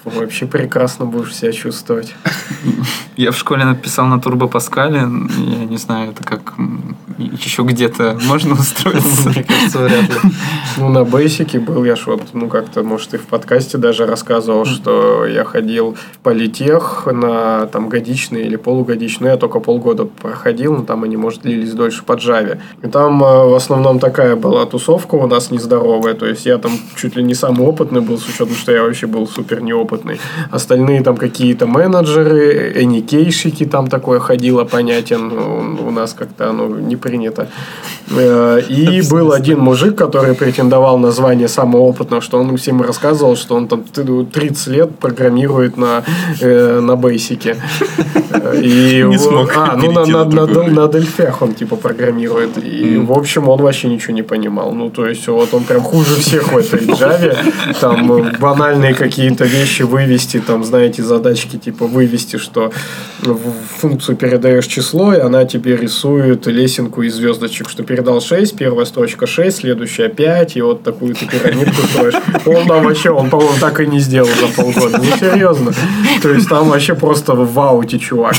[0.05, 2.15] Вообще прекрасно будешь себя чувствовать.
[3.17, 4.99] я в школе написал на Турбо Паскале.
[4.99, 6.55] Я не знаю, это как
[7.19, 9.31] еще где-то можно устроиться.
[9.31, 10.31] Мне кажется, вряд ли.
[10.77, 14.65] Ну, на бейсике был я ж вот, ну, как-то, может, и в подкасте даже рассказывал,
[14.65, 20.83] что я ходил в политех на там годичные или полугодичные, я только полгода проходил, но
[20.83, 22.59] там они, может, длились дольше по Java.
[22.83, 26.73] И там э, в основном такая была тусовка у нас нездоровая, то есть я там
[26.97, 29.94] чуть ли не самый опытный был, с учетом, что я вообще был супер неопытный.
[30.51, 36.97] Остальные там какие-то менеджеры, эникейщики, там такое ходило понятие, ну, у нас как-то оно не
[36.97, 37.47] принято.
[38.11, 43.37] Э, И был один мужик, который претендовал на звание самого опытного, что он всем рассказывал,
[43.37, 46.03] что он там т- 30 лет программирует на,
[46.41, 47.57] э, на бейсике.
[48.31, 52.51] Э, И Не смог а, ну на, на, на на, дельфях он типа программирует.
[52.65, 54.73] И, в общем, он вообще ничего не понимал.
[54.73, 57.37] Ну, то есть, вот он прям хуже всех в этой Java.
[57.81, 62.73] Там банальные какие-то вещи вывести, там, знаете, задачки типа вывести, что
[63.23, 68.87] в функцию передаешь число, и она тебе рисует лесенку из звездочек, что передал 6, первая
[68.87, 72.15] строчка 6, следующая 5, и вот такую ты пирамидку строишь.
[72.47, 74.99] Он там вообще, он, по-моему, так и не сделал за полгода.
[74.99, 75.73] Ну, серьезно.
[76.23, 78.35] То есть, там вообще просто в ауте, чувак.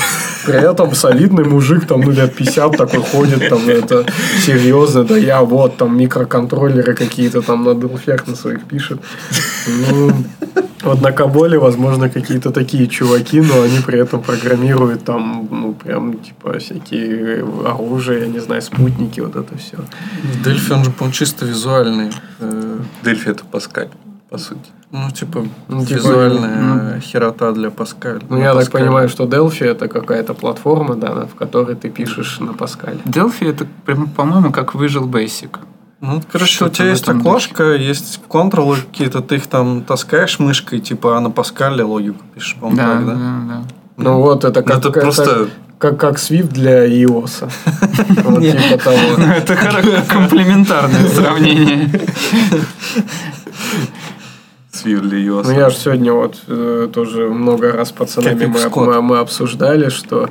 [0.46, 4.06] При этом солидный мужик, там, ну, лет 50 такой ходит, там, это
[4.46, 9.00] серьезно, да я вот, там, микроконтроллеры какие-то там на Делфях на своих пишет.
[9.90, 10.12] Ну,
[10.86, 16.20] вот на Каболе, возможно, какие-то такие чуваки, но они при этом программируют там, ну, прям,
[16.20, 19.78] типа, всякие оружия, я не знаю, спутники, вот это все.
[20.44, 22.12] Дельфи, он же, по-моему, чисто визуальный.
[22.40, 23.90] Э, Дельфи это Паскаль,
[24.36, 24.70] по сути.
[24.92, 28.20] Ну, типа, Ну, типа, визуальная херота для Паскаля.
[28.30, 32.54] Ну, я так понимаю, что Delphi это какая-то платформа, да, в которой ты пишешь на
[32.54, 33.00] Паскале.
[33.06, 33.66] Delphi это,
[34.16, 35.50] по-моему, как Visual Basic.
[36.02, 40.80] Ну, короче, у Что-то тебя есть окошко, есть контролы какие-то, ты их там таскаешь мышкой,
[40.80, 43.42] типа, а на Паскале логику пишешь, по-моему, Да, так, да, да?
[43.48, 43.64] да.
[43.98, 44.78] Ну, вот это как...
[44.78, 45.48] это это просто-
[45.80, 47.50] Как, как Swift для iOS.
[48.24, 48.98] Вот типа того.
[49.18, 49.56] Ну, Это
[50.10, 51.90] комплементарное сравнение.
[54.76, 55.42] Свирли ее.
[55.44, 59.90] Ну, я же сегодня вот э, тоже много раз с пацанами мы, мы, мы обсуждали,
[59.90, 60.30] что...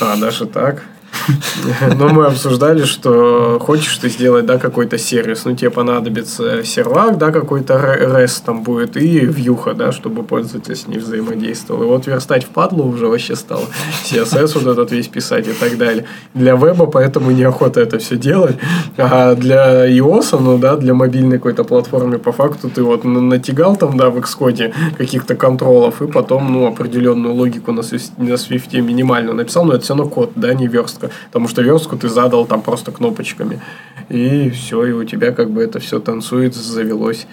[0.00, 0.82] А, даже так.
[1.96, 7.30] Но мы обсуждали, что хочешь ты сделать, да, какой-то сервис, ну, тебе понадобится сервак, да,
[7.30, 11.82] какой-то REST там будет, и вьюха, да, чтобы пользователь с ней взаимодействовал.
[11.82, 13.64] И вот верстать в падлу уже вообще стало.
[14.04, 16.04] CSS вот этот весь писать и так далее.
[16.34, 18.56] Для веба поэтому неохота это все делать.
[18.98, 23.76] А для iOS, ну, да, для мобильной какой-то платформы, по факту ты вот на- натягал
[23.76, 29.34] там, да, в Xcode каких-то контролов, и потом, ну, определенную логику на, на Swift минимальную
[29.34, 32.62] написал, но это все равно код, да, не верстка потому что верстку ты задал там
[32.62, 33.60] просто кнопочками.
[34.08, 37.26] И все, и у тебя как бы это все танцует, завелось.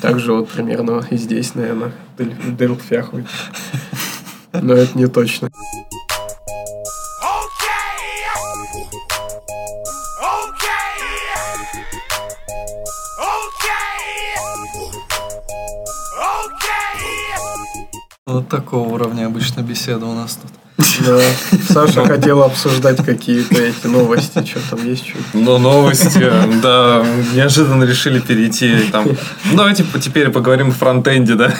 [0.00, 3.26] также вот примерно и здесь, наверное, Дельфяхует.
[4.52, 5.50] Но это не точно.
[18.28, 20.67] Вот такого уровня обычно беседа у нас тут.
[21.06, 21.20] Да.
[21.68, 24.44] Саша хотел обсуждать какие-то эти новости.
[24.44, 26.30] Что там есть что Но новости,
[26.62, 29.06] да, неожиданно решили перейти там.
[29.06, 31.54] Ну, давайте теперь поговорим о фронтенде, да.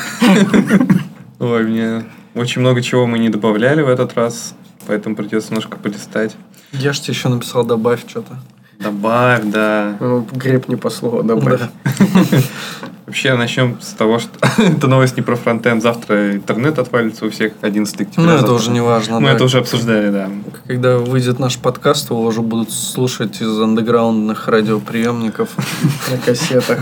[1.38, 4.54] Ой, мне очень много чего мы не добавляли в этот раз,
[4.86, 6.36] поэтому придется немножко полистать.
[6.72, 8.36] Я ж тебе еще написал, добавь что-то.
[8.78, 9.96] Добавь, да.
[10.00, 11.62] Ну, греб не по слову добавь.
[13.08, 14.32] Вообще начнем с того, что
[14.62, 15.82] это новость не про фронтенд.
[15.82, 18.22] Завтра интернет отвалится у всех 11 октября.
[18.22, 19.18] Ну, это Завтра- уже не важно.
[19.18, 19.32] Мы да.
[19.32, 20.28] это уже обсуждали, да.
[20.66, 25.48] Когда выйдет наш подкаст, его уже будут слушать из андеграундных радиоприемников.
[26.10, 26.80] На кассетах.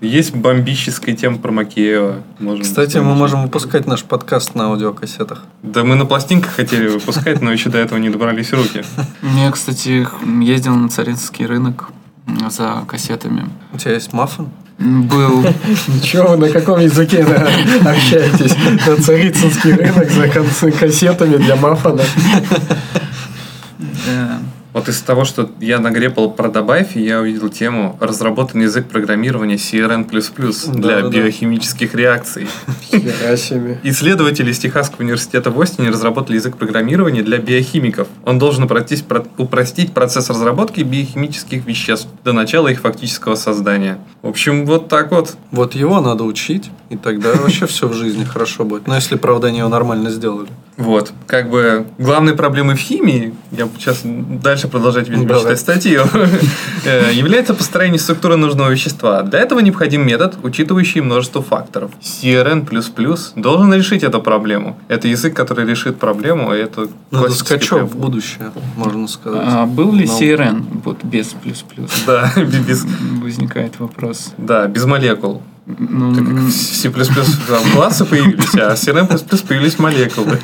[0.00, 2.22] Есть бомбическая тема про Макеева.
[2.38, 5.42] Можем Кстати, мы можем выпускать наш подкаст на аудиокассетах.
[5.64, 8.84] Да мы на пластинках хотели выпускать, но еще до этого не добрались руки.
[9.36, 10.06] Я, кстати,
[10.40, 11.88] ездил на Царицынский рынок
[12.48, 13.50] за кассетами.
[13.72, 14.50] У тебя есть маффин?
[14.78, 15.42] Был
[15.88, 17.48] Ничего, вы на каком языке да,
[17.90, 18.54] общаетесь?
[18.86, 20.28] На Царицынский рынок за
[20.70, 22.02] кассетами для мафана.
[24.06, 24.40] да,
[24.76, 30.04] Вот из того, что я нагрепал про добавь, я увидел тему разработан язык программирования CRN++
[30.04, 31.08] для Да-да-да.
[31.08, 32.46] биохимических реакций.
[32.90, 33.80] Хера себе.
[33.84, 38.06] Исследователи из Техасского университета в Остине разработали язык программирования для биохимиков.
[38.26, 43.96] Он должен упростить, про- упростить процесс разработки биохимических веществ до начала их фактического создания.
[44.20, 45.38] В общем, вот так вот.
[45.52, 48.86] Вот его надо учить, и тогда вообще все в жизни хорошо будет.
[48.86, 50.50] Но если, правда, они его нормально сделали.
[50.76, 55.42] Вот, как бы главной проблемой в химии, я сейчас дальше продолжать, видимо, Давай.
[55.42, 56.02] читать статью,
[56.84, 59.22] э, является построение структуры нужного вещества.
[59.22, 61.92] Для этого необходим метод, учитывающий множество факторов.
[62.02, 62.66] CRN++
[63.36, 64.78] должен решить эту проблему.
[64.88, 69.42] Это язык, который решит проблему, и это Ну, скачок в будущее, можно сказать.
[69.44, 70.18] А был ли Ну.
[70.20, 71.90] CRN вот без плюс-плюс?
[72.06, 72.30] Да,
[72.68, 72.84] без,
[73.22, 74.34] Возникает вопрос.
[74.36, 75.42] да, без молекул.
[75.66, 80.38] Ну, Так как в C++ там классы появились, а в CRN++ появились молекулы.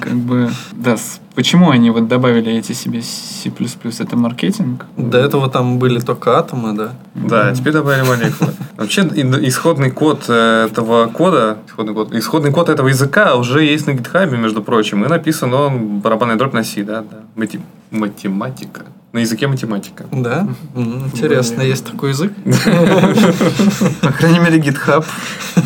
[0.00, 0.96] как бы, да,
[1.34, 3.50] почему они вот добавили эти себе C++?
[3.98, 4.84] Это маркетинг?
[4.98, 6.92] До этого там были только атомы, да?
[7.14, 8.52] Да, теперь добавили молекулы.
[8.76, 13.86] Вообще и- исходный код э, этого кода, исходный код, исходный код этого языка уже есть
[13.86, 17.18] на GitHub, между прочим, и написан он барабанной дробь на C, да, да.
[17.36, 17.60] Мати-
[17.90, 18.82] математика.
[19.12, 20.04] На языке математика.
[20.12, 20.46] Да?
[20.76, 22.32] Интересно, есть такой язык?
[24.02, 25.04] По крайней мере, GitHub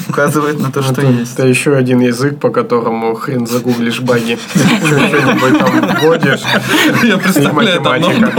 [0.09, 1.35] указывает на то, что Это, есть.
[1.35, 4.39] это еще один язык, по которому хрен загуглишь баги.
[4.55, 6.41] Что-нибудь там вводишь.
[7.03, 8.33] Я представляю, там математика.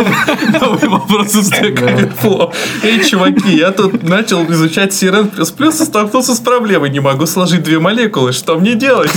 [0.59, 2.51] новый- вопрос из Overflow.
[2.81, 6.89] Эй, чуваки, я тут начал изучать CRN++ и столкнулся с проблемой.
[6.89, 8.33] Не могу сложить две молекулы.
[8.33, 9.11] Что мне делать?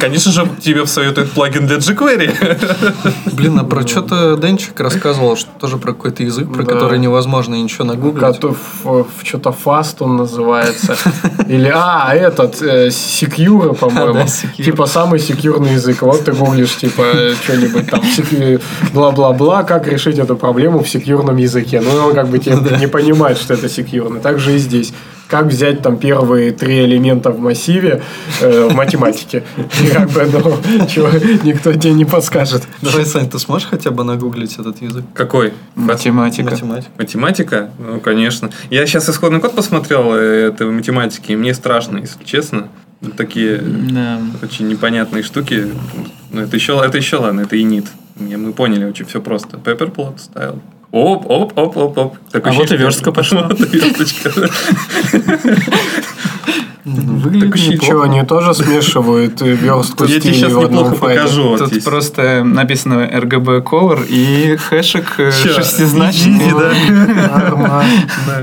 [0.00, 3.32] Конечно же, тебе посоветует плагин для jQuery.
[3.32, 6.72] Блин, а про что-то Денчик рассказывал, что тоже про какой-то язык, про Да.
[6.74, 8.42] который невозможно ничего нагуглить.
[8.84, 10.96] В, что-то фаст он называется.
[11.48, 14.14] Или, а, этот, э, секьюра, по-моему.
[14.14, 14.64] Да, Secure.
[14.64, 16.02] Типа самый секьюрный язык.
[16.02, 17.04] Вот ты гуглишь, типа,
[17.42, 18.02] что-нибудь там,
[18.92, 21.80] бла-бла-бла, как решить эту проблему в секьюрном языке.
[21.80, 24.20] Ну, он как бы тебе не понимает, что это секьюрно.
[24.20, 24.92] Так же и здесь.
[25.28, 28.02] Как взять там первые три элемента в массиве
[28.40, 29.42] э, в математике.
[29.82, 31.08] И как бы, ну, чего,
[31.42, 32.62] никто тебе не подскажет.
[32.80, 35.04] Давай, Сань, ты сможешь хотя бы нагуглить этот язык?
[35.14, 35.52] Какой?
[35.74, 36.50] Математика.
[36.50, 36.90] Математика.
[36.98, 37.70] Математика?
[37.78, 38.50] Ну, конечно.
[38.70, 42.68] Я сейчас исходный код посмотрел э, этой математики, и мне страшно, если честно.
[43.16, 44.20] Такие Да.
[44.42, 45.66] очень непонятные штуки.
[46.30, 47.86] Ну, это еще, это еще ладно, это и нит.
[48.18, 49.58] Мы поняли очень все просто.
[49.58, 50.60] Пепперплот ставил.
[50.96, 52.16] Оп, оп, оп, оп, оп.
[52.32, 53.50] Такое А вот и верстка пошла.
[53.50, 54.30] Версточка.
[56.86, 57.84] Выглядит неплохо.
[57.84, 61.58] Что, они тоже смешивают э, верстку Я тебе сейчас в одном неплохо покажу.
[61.58, 66.54] Тут просто написано RGB Color и хэшек э, шестизначный.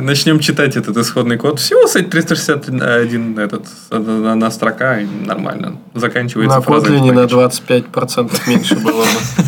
[0.01, 1.59] Начнем читать этот исходный код.
[1.59, 5.77] Всего, кстати, 361 этот, одна строка, нормально.
[5.95, 7.93] Заканчивается На фраза Kotlin на package.
[7.93, 9.43] 25% меньше было бы.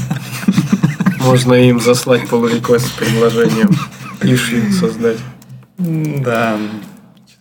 [1.26, 3.69] Можно им заслать request с предложением.
[4.21, 5.17] Issue создать.
[5.78, 6.57] Да.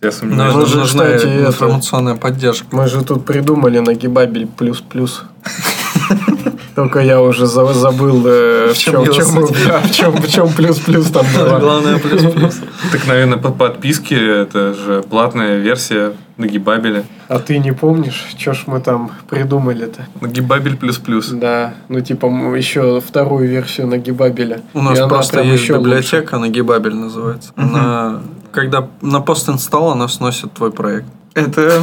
[0.01, 0.55] Я сомневаюсь.
[0.55, 2.67] Мы же, нужна кстати, это- информационная поддержка.
[2.71, 5.23] Мы же тут придумали нагибабель плюс-плюс.
[6.75, 11.59] Только я уже за- забыл, э, в чем в чем, плюс-плюс там было.
[11.59, 12.59] Главное плюс-плюс.
[12.91, 17.05] Так, наверное, по подписке это же платная версия Нагибабеля.
[17.29, 20.05] А ты не помнишь, что ж мы там придумали-то?
[20.19, 21.29] Нагибабель плюс-плюс.
[21.29, 24.61] Да, ну типа еще вторую версию нагибабеля.
[24.73, 27.51] У нас просто есть еще библиотека, Gibabel называется.
[27.55, 28.21] Она,
[28.51, 31.07] когда на пост инсталл она сносит твой проект.
[31.35, 31.81] Это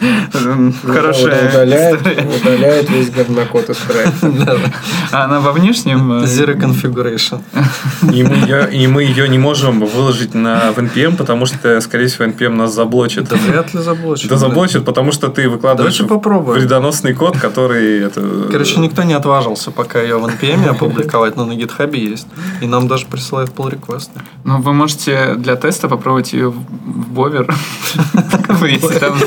[0.00, 4.58] Хорошая Удаляет, удаляет весь говнокод из проекта.
[5.12, 6.12] А она во внешнем...
[6.12, 7.40] э, Zero configuration.
[8.14, 12.06] И мы, ее, и мы ее не можем выложить на в NPM, потому что, скорее
[12.06, 13.28] всего, NPM нас заблочит.
[13.28, 14.30] Да вряд ли заблочит.
[14.30, 18.00] Да заблочит, потому что ты выкладываешь вредоносный код, который...
[18.00, 18.20] Это...
[18.50, 22.26] Короче, никто не отважился пока ее в NPM опубликовать, но на GitHub есть.
[22.60, 27.52] И нам даже присылают pull реквесты Ну, вы можете для теста попробовать ее в бовер.
[28.62, 29.18] Если там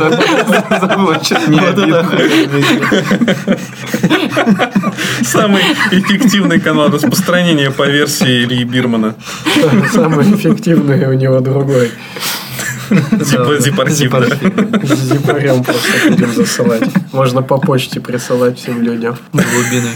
[0.70, 1.60] заблочат, не.
[5.24, 9.16] Самый эффективный канал распространения по версии Ильи Бирмана.
[9.92, 11.92] Самый эффективный у него другой.
[12.90, 14.28] Зипартив, да.
[14.84, 16.90] С зипарем просто будем засылать.
[17.12, 19.18] Можно по почте присылать всем людям.
[19.32, 19.90] глубины.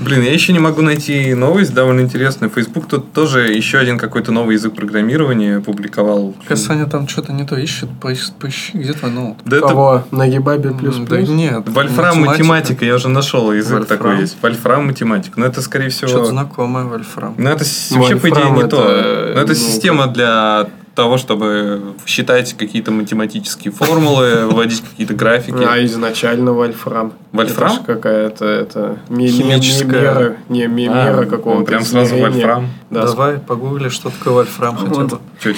[0.00, 2.50] Блин, я еще не могу найти новость довольно интересную.
[2.50, 6.34] Facebook тут тоже еще один какой-то новый язык программирования опубликовал.
[6.46, 7.88] Кажется, Саня там что-то не то ищет.
[8.00, 9.38] Поищи, где твой ноут?
[9.44, 10.04] Да это Кого?
[10.10, 11.68] На Гибабе плюс Да нет.
[11.68, 13.98] Вольфрам математика, я уже нашел язык Вольфрам.
[13.98, 14.36] такой есть.
[14.40, 15.38] Вольфрам математика.
[15.38, 16.08] Но это, скорее всего...
[16.08, 17.34] Что-то знакомое, Вольфрам.
[17.36, 19.32] Ну, это с- вообще, по идее, Вольфрам не это, то.
[19.34, 20.68] Но это ну, система для
[21.00, 25.66] того, чтобы считать какие-то математические формулы, вводить какие-то графики.
[25.66, 27.14] А изначально Вольфрам.
[27.32, 27.72] Вольфрам?
[27.72, 30.02] Это какая-то это ми- ми- Химическая.
[30.02, 32.16] мера, не ми- А, мера какого-то прям сразу.
[32.16, 32.68] Вольфрам.
[32.90, 35.18] Давай погугли, что такое Вольфрам хотя бы.
[35.40, 35.54] Че.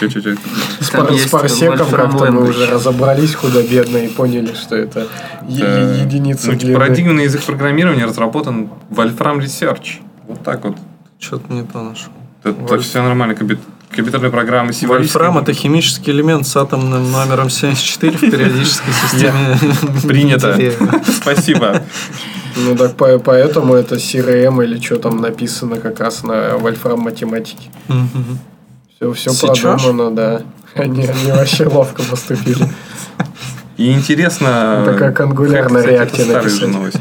[0.81, 5.09] с, парсеком как-то мы уже разобрались худо-бедно и поняли, что это
[5.49, 6.79] единица ну, длины.
[6.79, 10.01] Парадигмный язык программирования разработан Wolfram Research.
[10.29, 10.77] Вот так вот.
[11.19, 12.13] Что-то не то нашел.
[12.45, 13.35] Это Вольф- все нормально.
[13.35, 13.59] Компью-
[13.95, 19.59] Компьютерные программы Вольфрам это химический элемент с атомным номером 74 в периодической системе.
[20.09, 20.59] Принято.
[21.21, 21.83] Спасибо.
[22.57, 27.71] Ну так по- поэтому это CRM или что там написано как раз на Вольфрам математике.
[28.97, 30.43] Все, все продумано, да.
[30.75, 32.67] Они, они вообще ловко поступили.
[33.77, 34.85] И интересно...
[34.87, 35.21] Это как
[36.25, 36.69] старая же написать.
[36.69, 37.01] новость.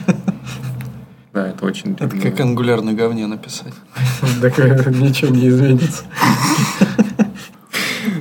[1.34, 1.94] Да, это очень...
[1.94, 3.74] Это как ангуляр на говне написать.
[4.42, 6.04] Так э, ничего не изменится.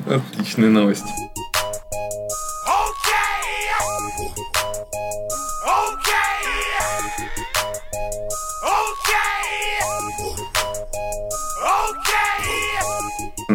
[0.07, 1.07] Отличная новость.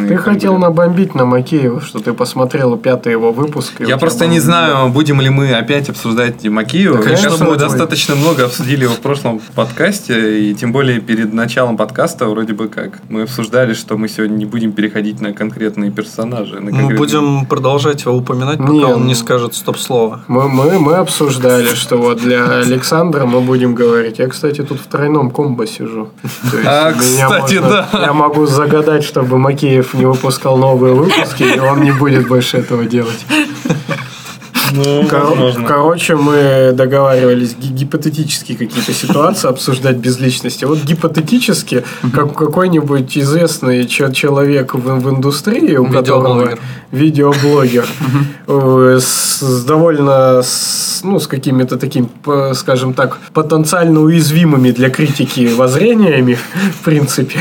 [0.08, 3.74] Ты хотел набомбить на Макеева, что ты посмотрел пятый его выпуск.
[3.80, 6.95] Я просто не знаю, будем ли мы опять обсуждать Макеева.
[6.95, 10.99] Да, Мне конечно, кажется, мы достаточно много обсудили его в прошлом подкасте, и тем более
[10.99, 12.99] перед началом подкаста вроде бы как.
[13.10, 16.60] Мы обсуждали, что мы сегодня не будем переходить на конкретные персонажи.
[16.60, 20.24] на Мы будем продолжать его упоминать, пока Не, он ну- не скажет стоп-слово.
[20.28, 24.20] Мы, мы, мы обсуждали, что вот для Александра мы будем говорить.
[24.20, 26.10] Я, кстати, тут в тройном комбо сижу.
[26.51, 27.88] То есть А, кстати, да.
[27.93, 32.86] Я могу загадать, чтобы Макеев не выпускал новые выпуски, и он не будет больше этого
[32.86, 33.26] делать.
[34.76, 35.68] Ну, Кор- возможно.
[35.68, 40.66] Короче, мы договаривались ги- гипотетически какие-то ситуации обсуждать без личности.
[40.66, 46.58] Вот гипотетически, как какой-нибудь известный че- человек в, в индустрии, у которого
[46.92, 47.86] Видеоблогер.
[48.48, 54.90] э, с, с довольно с, ну, с какими-то такими, п- скажем так, потенциально уязвимыми для
[54.90, 56.38] критики воззрениями,
[56.80, 57.40] в принципе,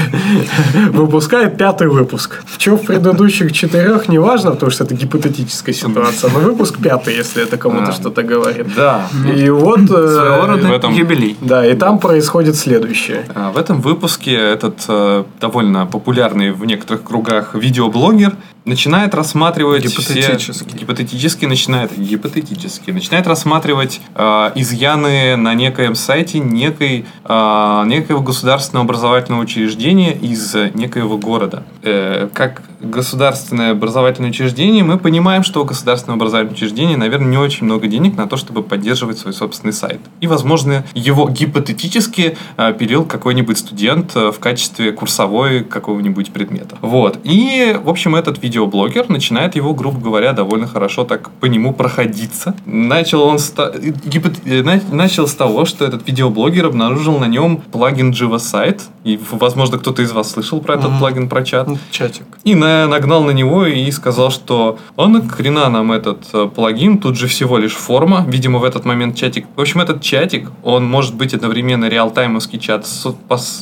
[0.92, 2.42] выпускает пятый выпуск.
[2.46, 7.42] В чем в предыдущих четырех, неважно, потому что это гипотетическая ситуация, но выпуск пятый, если
[7.42, 7.92] это кому-то А.
[7.92, 8.66] что-то говорит.
[8.76, 9.06] Да.
[9.36, 9.80] И вот...
[9.80, 11.36] э, Своего рода в этом- юбилей.
[11.40, 13.24] Да, и там происходит следующее.
[13.34, 18.32] А, В этом выпуске этот э, довольно популярный в некоторых кругах видеоблогер
[18.64, 20.52] начинает рассматривать Гипотетически.
[20.52, 28.84] все гипотетически начинает гипотетически начинает рассматривать э, изъяны на некоем сайте некой э, некоего государственного
[28.84, 31.64] образовательного учреждения из некоего города.
[31.82, 37.64] Э, как государственное образовательное учреждение мы понимаем, что у государственного образовательного учреждения, наверное, не очень
[37.64, 40.00] много денег на то, чтобы поддерживать свой собственный сайт.
[40.20, 46.76] И, возможно, его гипотетически э, пилил какой-нибудь студент э, в качестве курсовой какого-нибудь предмета.
[46.80, 47.18] Вот.
[47.24, 52.54] И, в общем, этот видеоблогер начинает его, грубо говоря, довольно хорошо так по нему проходиться.
[52.66, 57.56] Начал он ста- гипот- э, на- начал с того, что этот видеоблогер обнаружил на нем
[57.72, 58.80] плагин JavaSite.
[59.04, 60.98] И, возможно, кто-то из вас слышал про этот Мгм.
[60.98, 61.66] плагин, про чат.
[61.68, 62.24] Ну, Чатик.
[62.44, 67.18] И на- нагнал на него и сказал, что а нахрена нам этот э, плагин, тут
[67.18, 68.24] же всего лишь форма.
[68.28, 69.46] Видимо, в этот момент чатик...
[69.56, 73.14] В общем, этот чатик, он может быть одновременно реалтаймовский чат, с-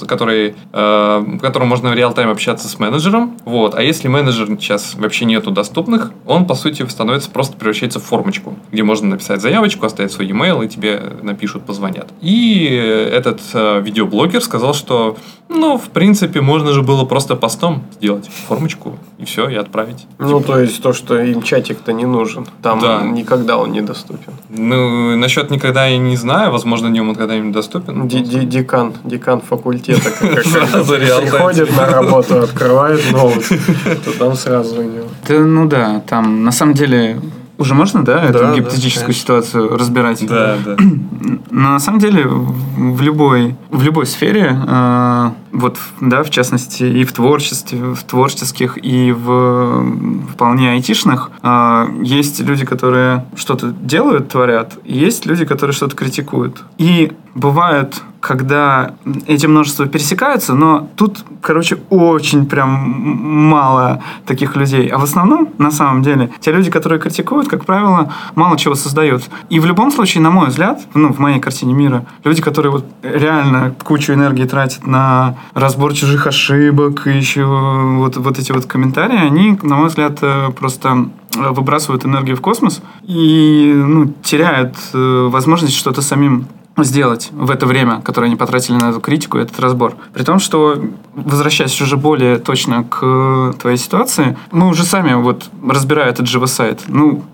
[0.06, 3.36] который, э, в котором можно в реалтайм общаться с менеджером.
[3.44, 3.74] Вот.
[3.74, 8.56] А если менеджер сейчас вообще нету доступных, он, по сути, становится просто превращается в формочку,
[8.70, 12.08] где можно написать заявочку, оставить свой e-mail, и тебе напишут, позвонят.
[12.20, 12.64] И
[13.12, 15.16] этот э, видеоблогер сказал, что,
[15.48, 20.06] ну, в принципе, можно же было просто постом сделать формочку, и все, и отправить.
[20.18, 22.46] Ну, то есть то, что им чатик-то не нужен.
[22.62, 23.02] Там Да.
[23.02, 24.32] никогда он недоступен.
[24.48, 28.08] Ну, насчет никогда я не знаю, возможно, днем он когда-нибудь доступен.
[28.08, 30.10] Декан, декан факультета
[30.44, 33.44] Сразу приходит на работу, открывает ноут,
[34.04, 35.08] то там сразу него.
[35.28, 37.20] Да, ну да, там на самом деле
[37.58, 39.20] уже можно, да, эту да, гипотетическую конечно.
[39.20, 40.26] ситуацию разбирать?
[40.26, 40.76] Да, да.
[41.50, 46.82] Но на самом деле в в любой, в любой сфере, э, вот, да, в частности,
[46.82, 49.86] и в творчестве, в творческих, и в
[50.32, 56.62] вполне айтишных, э, есть люди, которые что-то делают, творят, есть люди, которые что-то критикуют.
[56.78, 58.94] И бывают когда
[59.26, 64.86] эти множества пересекаются, но тут, короче, очень прям мало таких людей.
[64.86, 69.24] А в основном, на самом деле, те люди, которые критикуют, как правило, мало чего создают.
[69.50, 72.86] И в любом случае, на мой взгляд, ну, в моей картине мира, люди, которые вот
[73.02, 79.18] реально кучу энергии тратят на разбор чужих ошибок и еще вот, вот эти вот комментарии,
[79.18, 85.28] они, на мой взгляд, э, просто э, выбрасывают энергию в космос и ну, теряют э,
[85.30, 86.46] возможность что-то самим
[86.78, 89.94] сделать в это время, которое они потратили на эту критику этот разбор.
[90.14, 90.82] При том, что,
[91.14, 97.24] возвращаясь уже более точно к твоей ситуации, мы уже сами, вот, разбирая этот живосайт, ну,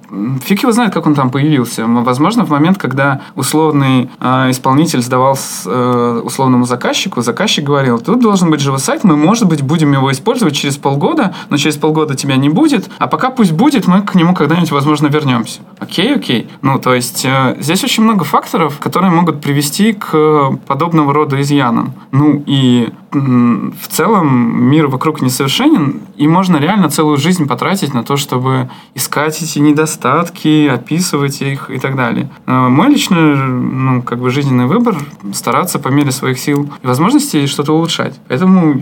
[0.42, 1.86] фиг его знает, как он там появился.
[1.86, 8.20] Возможно, в момент, когда условный э, исполнитель сдавал с, э, условному заказчику, заказчик говорил, тут
[8.20, 12.36] должен быть живосайт, мы, может быть, будем его использовать через полгода, но через полгода тебя
[12.36, 15.61] не будет, а пока пусть будет, мы к нему когда-нибудь, возможно, вернемся.
[15.78, 16.48] Окей, окей.
[16.62, 21.92] Ну, то есть, э, здесь очень много факторов, которые могут привести к подобного рода изъянам.
[22.12, 28.16] Ну, и в целом мир вокруг несовершенен, и можно реально целую жизнь потратить на то,
[28.16, 32.30] чтобы искать эти недостатки, описывать их и так далее.
[32.46, 34.96] Э, Мой личный, ну, как бы жизненный выбор–
[35.32, 38.18] стараться по мере своих сил и возможностей что-то улучшать.
[38.28, 38.80] Поэтому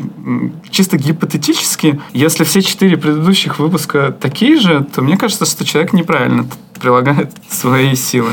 [0.71, 6.47] чисто гипотетически, если все четыре предыдущих выпуска такие же, то мне кажется, что человек неправильно
[6.79, 8.31] прилагает свои силы.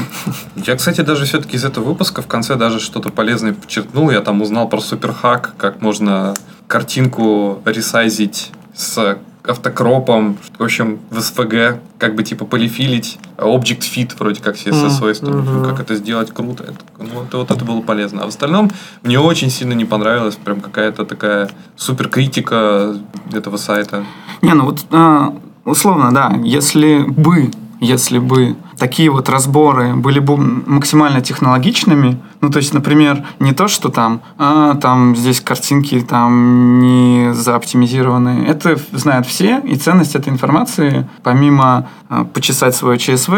[0.55, 4.09] Я, кстати, даже все-таки из этого выпуска в конце даже что-то полезное подчеркнул.
[4.11, 6.33] Я там узнал про суперхак, как можно
[6.67, 14.41] картинку ресайзить с автокропом, в общем, в SVG, как бы типа полифилить, Object Fit вроде
[14.41, 15.65] как все со свойствами, мгм.
[15.65, 16.63] как это сделать круто.
[16.63, 18.21] Это, ну, это- вот это было полезно.
[18.23, 18.71] А в остальном
[19.03, 22.95] мне очень сильно не понравилась прям какая-то такая супер критика
[23.33, 24.05] этого сайта.
[24.41, 25.33] Не, ну вот а,
[25.65, 27.51] условно, да, если бы
[27.83, 33.67] если бы такие вот разборы были бы максимально технологичными, ну, то есть, например, не то,
[33.67, 38.45] что там, а, там здесь картинки там не заоптимизированы.
[38.47, 43.33] Это знают все, и ценность этой информации, помимо а, почесать свое ЧСВ,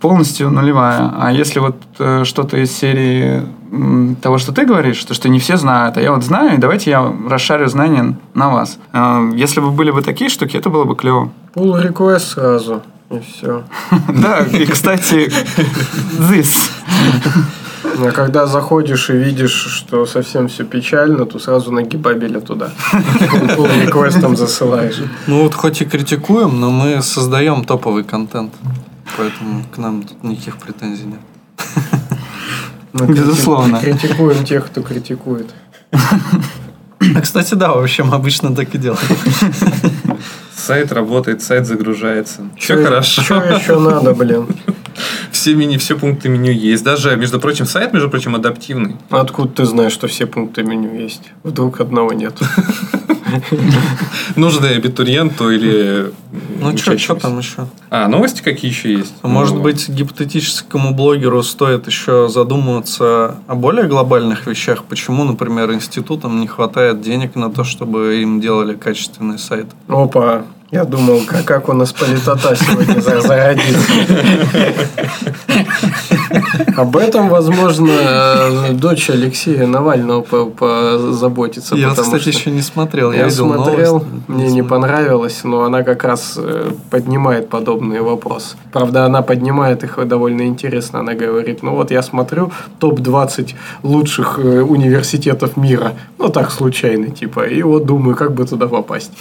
[0.00, 1.12] полностью нулевая.
[1.18, 3.42] А если вот э, что-то из серии
[4.20, 6.90] того, что ты говоришь, то, что не все знают, а я вот знаю, и давайте
[6.90, 8.78] я расшарю знания на вас.
[8.92, 11.30] А, Если бы были бы такие штуки, это было бы клево.
[11.54, 12.82] Pull request сразу.
[13.10, 13.64] И все.
[14.22, 15.30] Да, и, кстати,
[16.18, 16.70] this.
[18.02, 22.70] А когда заходишь и видишь, что совсем все печально, то сразу на гибабеля туда.
[22.92, 25.00] Pull реквестом засылаешь.
[25.26, 28.52] Ну вот хоть и критикуем, но мы создаем топовый контент.
[29.16, 31.20] Поэтому к нам тут никаких претензий нет.
[32.92, 33.76] Мы Безусловно.
[33.76, 35.50] крити- Критикуем тех, кто критикует.
[35.92, 39.00] А, кстати, да, в общем, обычно так и делаем.
[40.70, 42.42] Сайт работает, сайт загружается.
[42.56, 43.22] Все хорошо.
[43.22, 44.46] Чё еще надо, блин?
[45.32, 46.84] Все, меню, все пункты меню есть.
[46.84, 48.96] Даже, между прочим, сайт, между прочим, адаптивный.
[49.08, 51.22] Откуда ты знаешь, что все пункты меню есть?
[51.42, 52.38] Вдруг одного нет.
[54.36, 56.12] Нужно абитуриенту или
[56.60, 57.66] Ну что, что там еще?
[57.88, 59.14] А, новости какие еще есть?
[59.22, 64.84] А Может Ну, быть, гипотетическому блогеру стоит еще задумываться о более глобальных вещах.
[64.84, 69.66] Почему, например, институтам не хватает денег на то, чтобы им делали качественный сайт?
[69.88, 73.90] Опа, я думал, как, как у нас политота сегодня за- зародится.
[76.76, 77.90] Об этом, возможно,
[78.72, 81.76] дочь Алексея Навального по- позаботится.
[81.76, 83.12] Я, кстати, еще не смотрел.
[83.12, 88.56] Я, смотрел, мне не понравилось, но она как раз э, поднимает подобные вопросы.
[88.72, 91.00] Правда, она поднимает их довольно интересно.
[91.00, 95.94] Она говорит, ну вот я смотрю топ-20 лучших э, университетов мира.
[96.18, 97.46] Ну так, случайно, типа.
[97.46, 99.12] И вот думаю, как бы туда попасть.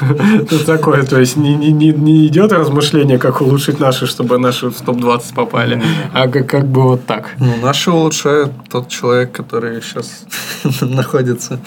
[0.50, 5.82] Тут такое, то есть не идет размышление, как улучшить наши, чтобы наши в топ-20 попали,
[6.12, 7.34] а как, как бы вот так.
[7.38, 10.26] Ну, наши улучшает тот человек, который сейчас
[10.80, 11.60] находится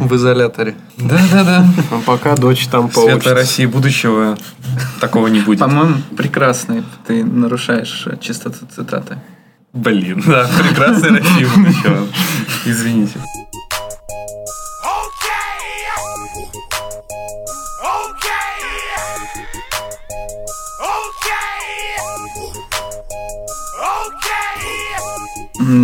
[0.00, 0.74] в изоляторе.
[0.96, 1.66] Да-да-да.
[1.90, 3.34] А пока дочь там Светлой поучится.
[3.34, 4.36] России будущего
[5.00, 5.60] такого не будет.
[5.60, 6.84] По-моему, прекрасный.
[7.06, 9.18] Ты нарушаешь чистоту цитаты.
[9.72, 12.06] Блин, да, прекрасная Россия будущего.
[12.66, 13.18] Извините.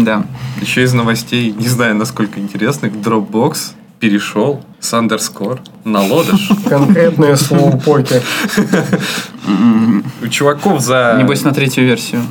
[0.04, 0.24] Да.
[0.60, 6.50] Еще из новостей, не знаю, насколько интересных, Dropbox перешел с underscore на лодыш.
[6.68, 8.22] Конкретные слоупоки.
[10.22, 11.16] У чуваков за...
[11.18, 12.22] Небось на третью версию.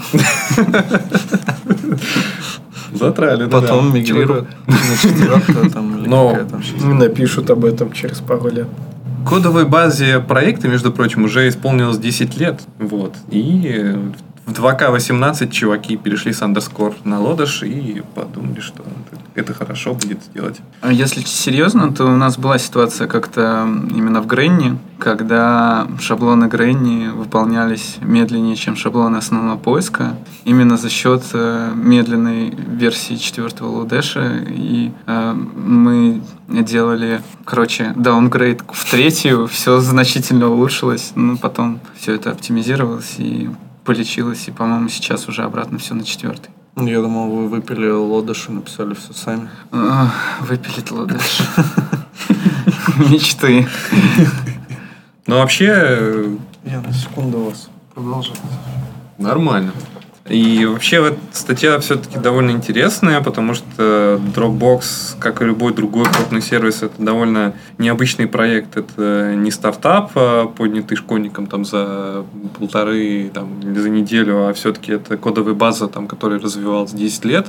[2.94, 3.98] Затрали, да, Потом да.
[3.98, 4.48] мигрируют
[6.06, 6.38] Но-
[6.94, 8.68] напишут об этом через пару лет.
[9.28, 12.62] Кодовой базе проекта, между прочим, уже исполнилось 10 лет.
[12.80, 13.14] Вот.
[13.30, 13.94] И
[14.48, 18.82] в 2К18 чуваки перешли с underscore на лодыш и подумали, что
[19.36, 20.62] это хорошо будет сделать.
[20.82, 27.10] А Если серьезно, то у нас была ситуация как-то именно в Granny, когда шаблоны Granny
[27.10, 34.46] выполнялись медленнее, чем шаблоны основного поиска, именно за счет э, медленной версии четвертого Lodash а.
[34.48, 42.32] И э, мы делали, короче, даунгрейд в третью, все значительно улучшилось, ну, потом все это
[42.32, 43.50] оптимизировалось и
[43.88, 46.52] полечилось, и, по-моему, сейчас уже обратно все на четвертый.
[46.76, 49.50] Я думал, вы выпилили Lodash и написали все сами.
[49.72, 51.40] Ах, Выпилить лодыш.
[52.98, 53.66] Мечты.
[55.26, 58.36] Но вообще э, Я на секунду вас продолжаю.
[59.18, 59.72] Нормально.
[60.30, 66.42] И вообще вот статья все-таки довольно интересная, потому что Dropbox, как и любой другой крупный
[66.42, 68.76] сервис, это довольно необычный проект.
[68.76, 72.26] Это не стартап, а поднятый школьником там за
[72.58, 77.48] полторы там, или за неделю, а все-таки это кодовая база, там, которая развивалась 10 лет.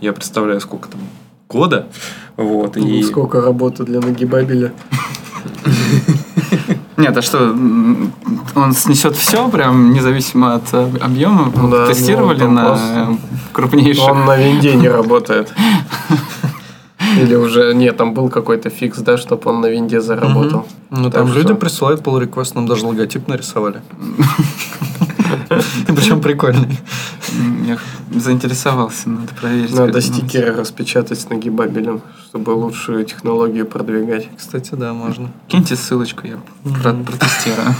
[0.00, 1.00] Я представляю, сколько там
[1.48, 1.88] года.
[2.36, 2.76] Вот.
[2.76, 3.00] И...
[3.00, 4.72] И Сколько работы для нагибабеля.
[7.02, 7.54] Нет, а что,
[8.54, 11.52] он снесет все, прям независимо от э, объема?
[11.70, 13.18] Да, Тестировали ну, там на
[13.52, 14.08] крупнейших?
[14.08, 15.52] Он на винде не работает.
[17.20, 17.74] Или уже...
[17.74, 20.66] Нет, там был какой-то фикс, да, чтобы он на винде заработал.
[20.90, 23.82] Ну, Так там что- люди присылают pull request, нам даже логотип нарисовали.
[25.86, 26.78] Причем прикольный.
[27.64, 27.78] Я
[28.18, 29.74] заинтересовался, надо проверить.
[29.74, 34.28] Надо стикеры распечатать с нагибабелем, чтобы лучшую технологию продвигать.
[34.36, 35.30] Кстати, да, можно.
[35.48, 36.36] Киньте ссылочку, я
[36.82, 37.74] про- протестирую.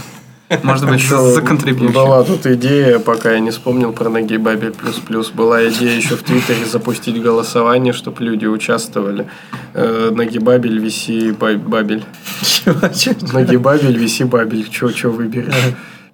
[0.61, 1.93] Может быть, за контрибьюшн.
[1.93, 5.31] Была тут идея, пока я не вспомнил про нагибабель плюс-плюс.
[5.31, 9.27] Была идея еще в Твиттере запустить голосование, чтобы люди участвовали.
[9.73, 12.03] Э, Нагибабель, виси, ба- бабель.
[13.33, 14.69] Нагибабель, виси, бабель.
[14.69, 15.53] Че, че выберешь?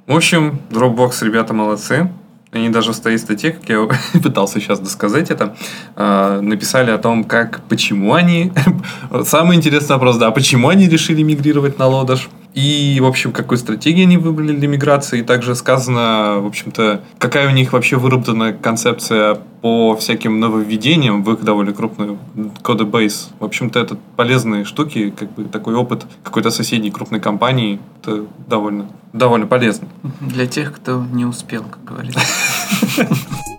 [0.07, 2.09] В общем, Dropbox, ребята, молодцы.
[2.51, 3.87] Они даже в своей статье, как я
[4.23, 5.55] пытался сейчас досказать это,
[5.95, 8.51] э, написали о том, как, почему они...
[9.23, 12.27] Самый интересный вопрос, да, почему они решили мигрировать на лодаш.
[12.53, 15.19] И, в общем, какую стратегию они выбрали для миграции.
[15.19, 21.31] И также сказано, в общем-то, какая у них вообще выработана концепция по всяким нововведениям в
[21.33, 22.17] их довольно крупную
[22.63, 23.29] кодебейс.
[23.39, 27.79] В общем-то, это полезные штуки, как бы такой опыт какой-то соседней крупной компании.
[28.01, 29.87] Это довольно, довольно полезно.
[30.21, 32.21] Для тех, кто не успел, как говорится.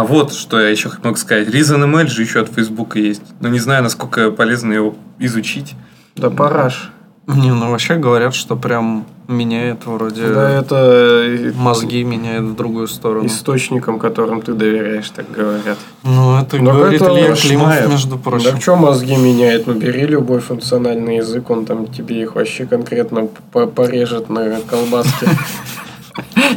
[0.00, 1.48] А, вот что я еще мог сказать.
[1.48, 3.22] ReasonML же еще от Facebook есть.
[3.40, 5.74] Но не знаю, насколько полезно его изучить.
[6.16, 6.90] Да параш.
[7.26, 12.86] Не, ну вообще говорят, что прям меняет вроде Да это э, мозги меняет в другую
[12.86, 13.26] сторону.
[13.26, 15.76] источникам, которым ты доверяешь, так говорят.
[16.04, 17.34] Ну, это Ну, говорит это Илья.
[17.34, 18.52] Климов, между прочим.
[18.52, 19.66] Да что мозги меняет?
[19.66, 25.26] Ну, бери любой функциональный язык, он там тебе их вообще конкретно по- порежет на колбаске.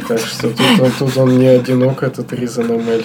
[0.08, 3.04] Так что тут он, тут он не одинок, этот ReasonML.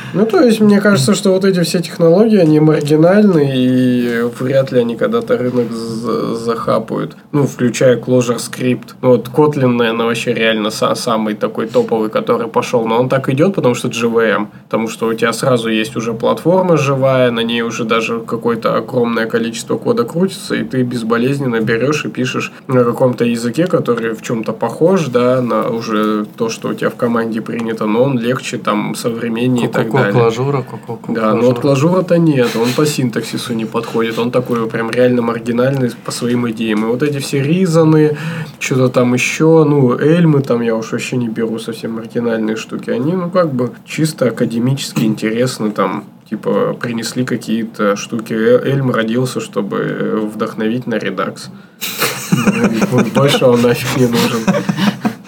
[0.13, 4.79] Ну, то есть, мне кажется, что вот эти все технологии, они маргинальны, и вряд ли
[4.79, 7.15] они когда-то рынок за- захапают.
[7.31, 8.89] Ну, включая Clojure Script.
[9.01, 12.85] Вот Kotlin, наверное, вообще реально са- самый такой топовый, который пошел.
[12.87, 14.47] Но он так идет, потому что JVM.
[14.65, 19.25] Потому что у тебя сразу есть уже платформа живая, на ней уже даже какое-то огромное
[19.25, 24.51] количество кода крутится, и ты безболезненно берешь и пишешь на каком-то языке, который в чем-то
[24.53, 28.95] похож, да, на уже то, что у тебя в команде принято, но он легче, там,
[28.95, 30.13] современнее и так Ку-ку-ку, далее.
[30.21, 30.65] клажура,
[31.09, 31.61] Да, но вот клажура.
[31.61, 36.83] клажура-то нет, он по синтаксису не подходит, он такой прям реально маргинальный по своим идеям.
[36.83, 38.17] И вот эти все ризаны,
[38.59, 43.13] что-то там еще, ну, эльмы там я уж вообще не беру совсем маргинальные штуки, они,
[43.13, 48.33] ну, как бы чисто академически интересны, там, типа, принесли какие-то штуки.
[48.33, 51.49] Э- Эльм родился, чтобы э, вдохновить на редакс.
[53.15, 54.39] Больше он нафиг не нужен.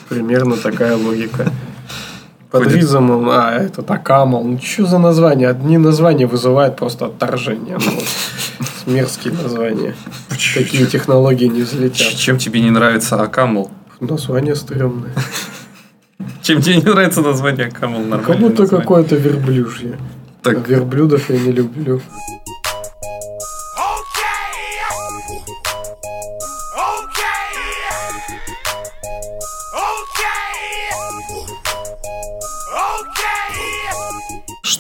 [0.10, 1.52] Примерно такая логика.
[2.54, 2.78] Под Ходит.
[2.78, 4.44] ризом, а, это Акамал.
[4.44, 5.50] Ну, что за название?
[5.50, 7.80] Одни названия вызывают просто отторжение.
[7.84, 9.96] Ну, мерзкие названия.
[10.30, 12.14] Такие технологии не взлетят.
[12.14, 13.72] Чем тебе не нравится Акамл?
[14.00, 15.10] Название стрёмное.
[16.44, 18.20] Чем тебе не нравится название Акамл?
[18.20, 19.98] Как будто какое-то верблюжье.
[20.44, 20.68] Так.
[20.68, 22.04] Верблюдов я не люблю.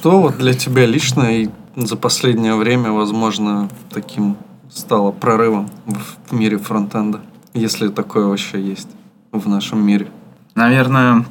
[0.03, 4.35] Что вот для тебя лично и за последнее время, возможно, таким
[4.69, 7.21] стало прорывом в мире фронтенда?
[7.53, 8.89] Если такое вообще есть
[9.31, 10.09] в нашем мире.
[10.55, 11.25] Наверное,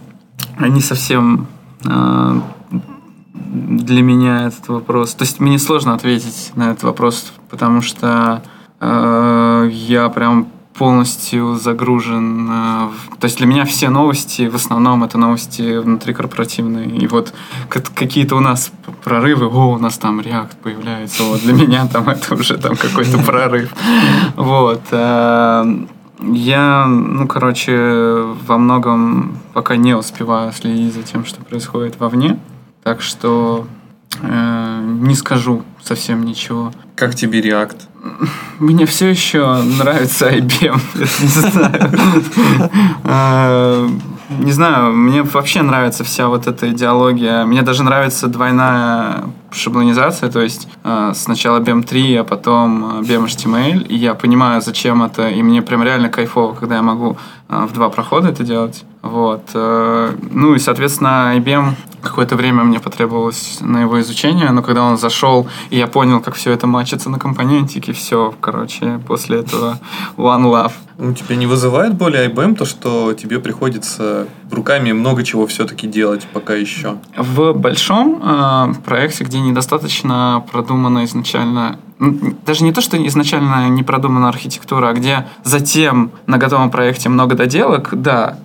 [0.58, 1.48] не совсем
[1.84, 2.40] э,
[3.34, 5.12] для меня этот вопрос.
[5.16, 8.42] То есть мне сложно ответить на этот вопрос, потому что
[8.80, 12.48] э, я прям полностью загружен.
[12.50, 12.88] э,
[13.20, 16.88] То есть для меня все новости, в основном это новости внутрикорпоративные.
[16.96, 17.32] И вот
[17.68, 18.72] как- какие-то у нас
[19.04, 23.18] прорывы, о, у нас там React появляется, вот для меня там это уже там какой-то
[23.18, 23.72] прорыв.
[24.36, 24.82] Вот.
[24.90, 25.76] э,
[26.24, 27.76] Я, ну, короче,
[28.46, 32.38] во многом пока не успеваю следить за тем, что происходит вовне.
[32.84, 33.66] Так что
[34.22, 36.72] э, не скажу совсем ничего.
[36.94, 37.76] Как тебе React?
[38.58, 40.80] Мне все еще нравится IBM.
[40.94, 41.90] Я не знаю.
[43.04, 43.88] Э,
[44.38, 47.44] Не знаю, мне вообще нравится вся вот эта идеология.
[47.44, 53.26] Мне даже нравится двойная шаблонизация, то есть э, сначала BEM 3, а потом э, BEM
[53.26, 57.16] HTML, и я понимаю, зачем это, и мне прям реально кайфово, когда я могу
[57.48, 58.84] в два прохода это делать.
[59.02, 59.50] Вот.
[59.54, 64.98] э, Ну и, соответственно, IBM какое-то время мне потребовалось на его изучение, но когда он
[64.98, 69.78] зашел, и я понял, как все это мачится на компонентике, все, короче, после этого
[70.16, 70.72] one love.
[70.98, 76.26] Ну, тебя не вызывает более IBM то, что тебе приходится руками много чего все-таки делать
[76.32, 76.98] пока еще?
[77.16, 81.78] В большом э, проекте, где недостаточно продумана изначально,
[82.46, 87.34] даже не то, что изначально не продумана архитектура, а где затем на готовом проекте много
[87.34, 88.38] доделок, да.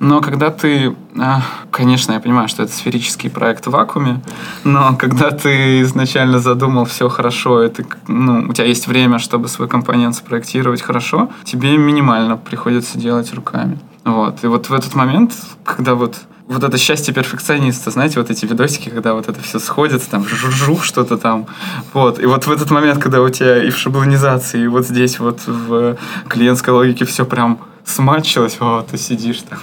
[0.00, 4.20] Но когда ты, а, конечно, я понимаю, что это сферический проект в вакууме,
[4.64, 9.48] но когда ты изначально задумал все хорошо, и ты, ну, у тебя есть время, чтобы
[9.48, 13.78] свой компонент спроектировать хорошо, тебе минимально приходится делать руками.
[14.04, 14.42] Вот.
[14.42, 15.32] И вот в этот момент,
[15.64, 16.16] когда вот
[16.48, 20.84] вот это счастье перфекциониста, знаете, вот эти видосики, когда вот это все сходится, там жужжух
[20.84, 21.46] что-то там,
[21.94, 22.20] вот.
[22.20, 25.40] И вот в этот момент, когда у тебя и в шаблонизации, и вот здесь вот
[25.46, 25.96] в
[26.28, 29.58] клиентской логике все прям смачилось, вот, ты сидишь там.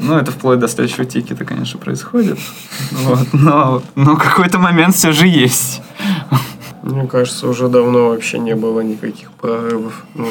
[0.00, 2.38] Ну, это вплоть до следующего тикета, конечно, происходит.
[2.90, 3.28] Вот.
[3.32, 5.82] Но, но какой-то момент все же есть.
[6.82, 10.04] Мне кажется, уже давно вообще не было никаких прорывов.
[10.14, 10.26] Ну,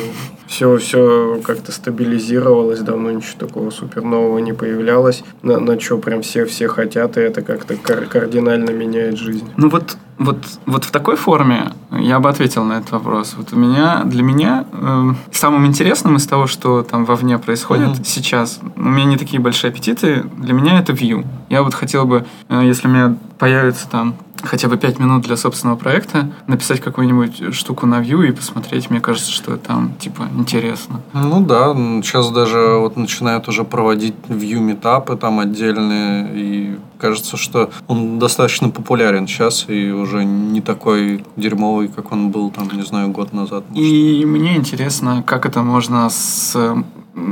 [0.45, 5.23] все, все как-то стабилизировалось, давно ничего такого супер нового не появлялось.
[5.41, 9.49] На, на что прям все, все хотят, и это как-то кар- кардинально меняет жизнь.
[9.57, 13.35] Ну вот, вот, вот в такой форме я бы ответил на этот вопрос.
[13.37, 18.59] Вот у меня, для меня эм, самым интересным из того, что там вовне происходит сейчас,
[18.75, 21.25] у меня не такие большие аппетиты, для меня это Vue.
[21.49, 25.37] Я вот хотел бы, э, если у меня появится там хотя бы 5 минут для
[25.37, 31.01] собственного проекта, написать какую-нибудь штуку на Vue и посмотреть, мне кажется, что там, типа, интересно.
[31.13, 31.73] Ну да,
[32.03, 38.69] сейчас даже вот начинают уже проводить view метапы там отдельные, и кажется, что он достаточно
[38.69, 43.63] популярен сейчас и уже не такой дерьмовый, как он был там, не знаю, год назад.
[43.69, 43.83] может.
[43.83, 46.55] И мне интересно, как это можно с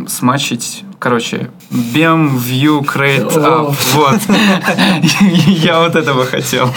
[0.07, 3.75] смачить, короче, BEM View Create Up.
[3.93, 4.21] Вот.
[5.47, 6.69] Я вот этого хотел.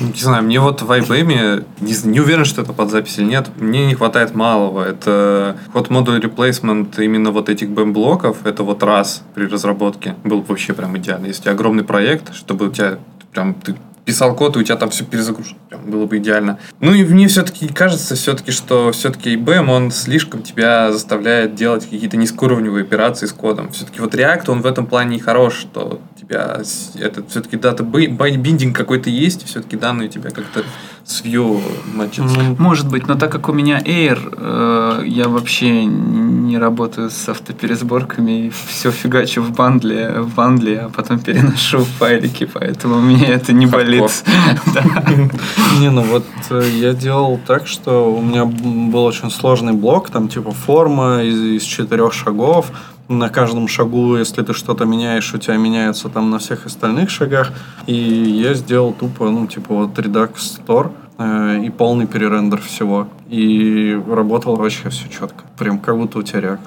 [0.00, 3.48] Не знаю, мне вот в IBM, не, не уверен, что это под запись или нет,
[3.56, 4.84] мне не хватает малого.
[4.84, 10.46] Это ход модуль replacement именно вот этих BEM-блоков, это вот раз при разработке был бы
[10.48, 11.26] вообще прям идеально.
[11.26, 12.98] Если у тебя огромный проект, чтобы у тебя
[13.32, 13.74] прям ты
[14.08, 15.58] писал код, и у тебя там все перезагружено.
[15.84, 16.58] Было бы идеально.
[16.80, 22.16] Ну и мне все-таки кажется, все-таки, что все-таки IBM, он слишком тебя заставляет делать какие-то
[22.16, 23.70] низкоуровневые операции с кодом.
[23.70, 26.60] Все-таки вот React, он в этом плане и хорош, что тебя
[26.96, 30.64] этот все-таки дата биндинг какой-то есть, все-таки данные у тебя как-то
[31.04, 31.62] с Vue
[31.94, 32.38] матчатся.
[32.38, 37.28] Ну, Может быть, но так как у меня Air, э, я вообще не работаю с
[37.28, 43.26] автопересборками и все фигачу в бандле, в бандле, а потом переношу в файлики, поэтому мне
[43.26, 44.04] это не болит.
[45.80, 50.28] Не, ну вот э, я делал так, что у меня был очень сложный блок, там
[50.28, 52.70] типа форма из четырех шагов.
[53.08, 57.52] На каждом шагу, если ты что-то меняешь, у тебя меняется там на всех остальных шагах.
[57.86, 63.08] И я сделал тупо, ну, типа вот Redux Store э, и полный перерендер всего.
[63.30, 65.44] И работал вообще все четко.
[65.56, 66.60] Прям как будто у тебя React.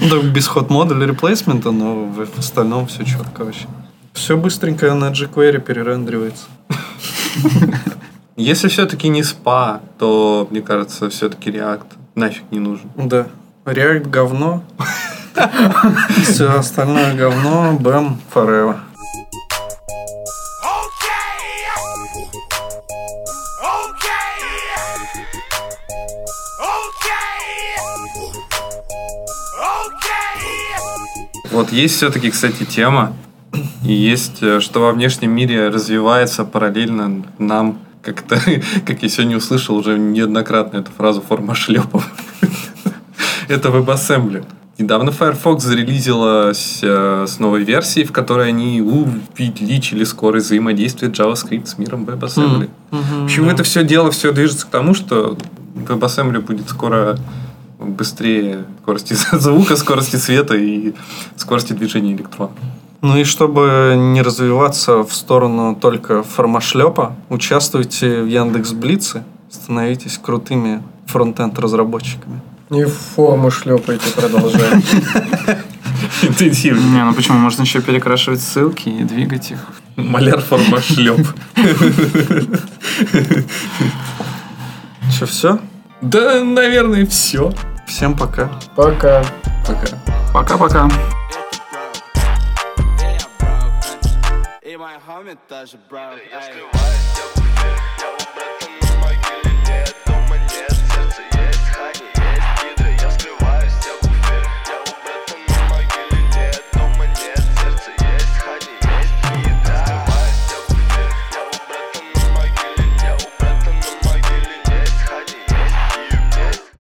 [0.00, 3.66] Ну, так без ход модуля реплейсмента, но в остальном все четко вообще.
[4.12, 6.44] Все быстренько на jQuery перерендеривается.
[8.36, 12.90] Если все-таки не спа, то, мне кажется, все-таки React нафиг не нужен.
[12.96, 13.26] Да.
[13.64, 14.62] React говно.
[16.22, 17.78] Все остальное говно.
[17.80, 18.76] Бэм forever.
[31.50, 33.12] Вот есть все-таки, кстати, тема
[33.84, 38.40] И есть, э, что во внешнем мире развивается параллельно нам как-то,
[38.86, 42.10] как я сегодня услышал уже неоднократно эту фразу форма шлепов.
[43.48, 44.44] Это WebAssembly.
[44.76, 51.78] Недавно Firefox зарелизилась э, с новой версией, в которой они увеличили скорость взаимодействия JavaScript с
[51.78, 52.68] миром WebAssembly.
[52.90, 55.38] В общем, это все дело, все движется к тому, что
[55.76, 57.16] WebAssembly будет скоро
[57.78, 60.94] быстрее скорости звука, скорости света и
[61.36, 62.52] скорости движения электрона.
[63.00, 70.82] Ну и чтобы не развиваться в сторону только формашлепа, участвуйте в Яндекс Блице, становитесь крутыми
[71.06, 72.40] фронтенд разработчиками.
[72.70, 74.86] И форму шлепайте, продолжайте.
[76.22, 76.80] Интенсивно.
[76.80, 77.38] Не, ну почему?
[77.38, 79.58] Можно еще перекрашивать ссылки и двигать их.
[79.96, 81.26] Маляр форма шлеп.
[85.18, 85.58] Че, все?
[86.00, 87.52] Да, наверное, все.
[87.86, 88.50] Всем пока.
[88.74, 89.24] Пока.
[89.66, 89.86] Пока.
[90.32, 90.90] Пока-пока.
[94.62, 94.94] И мой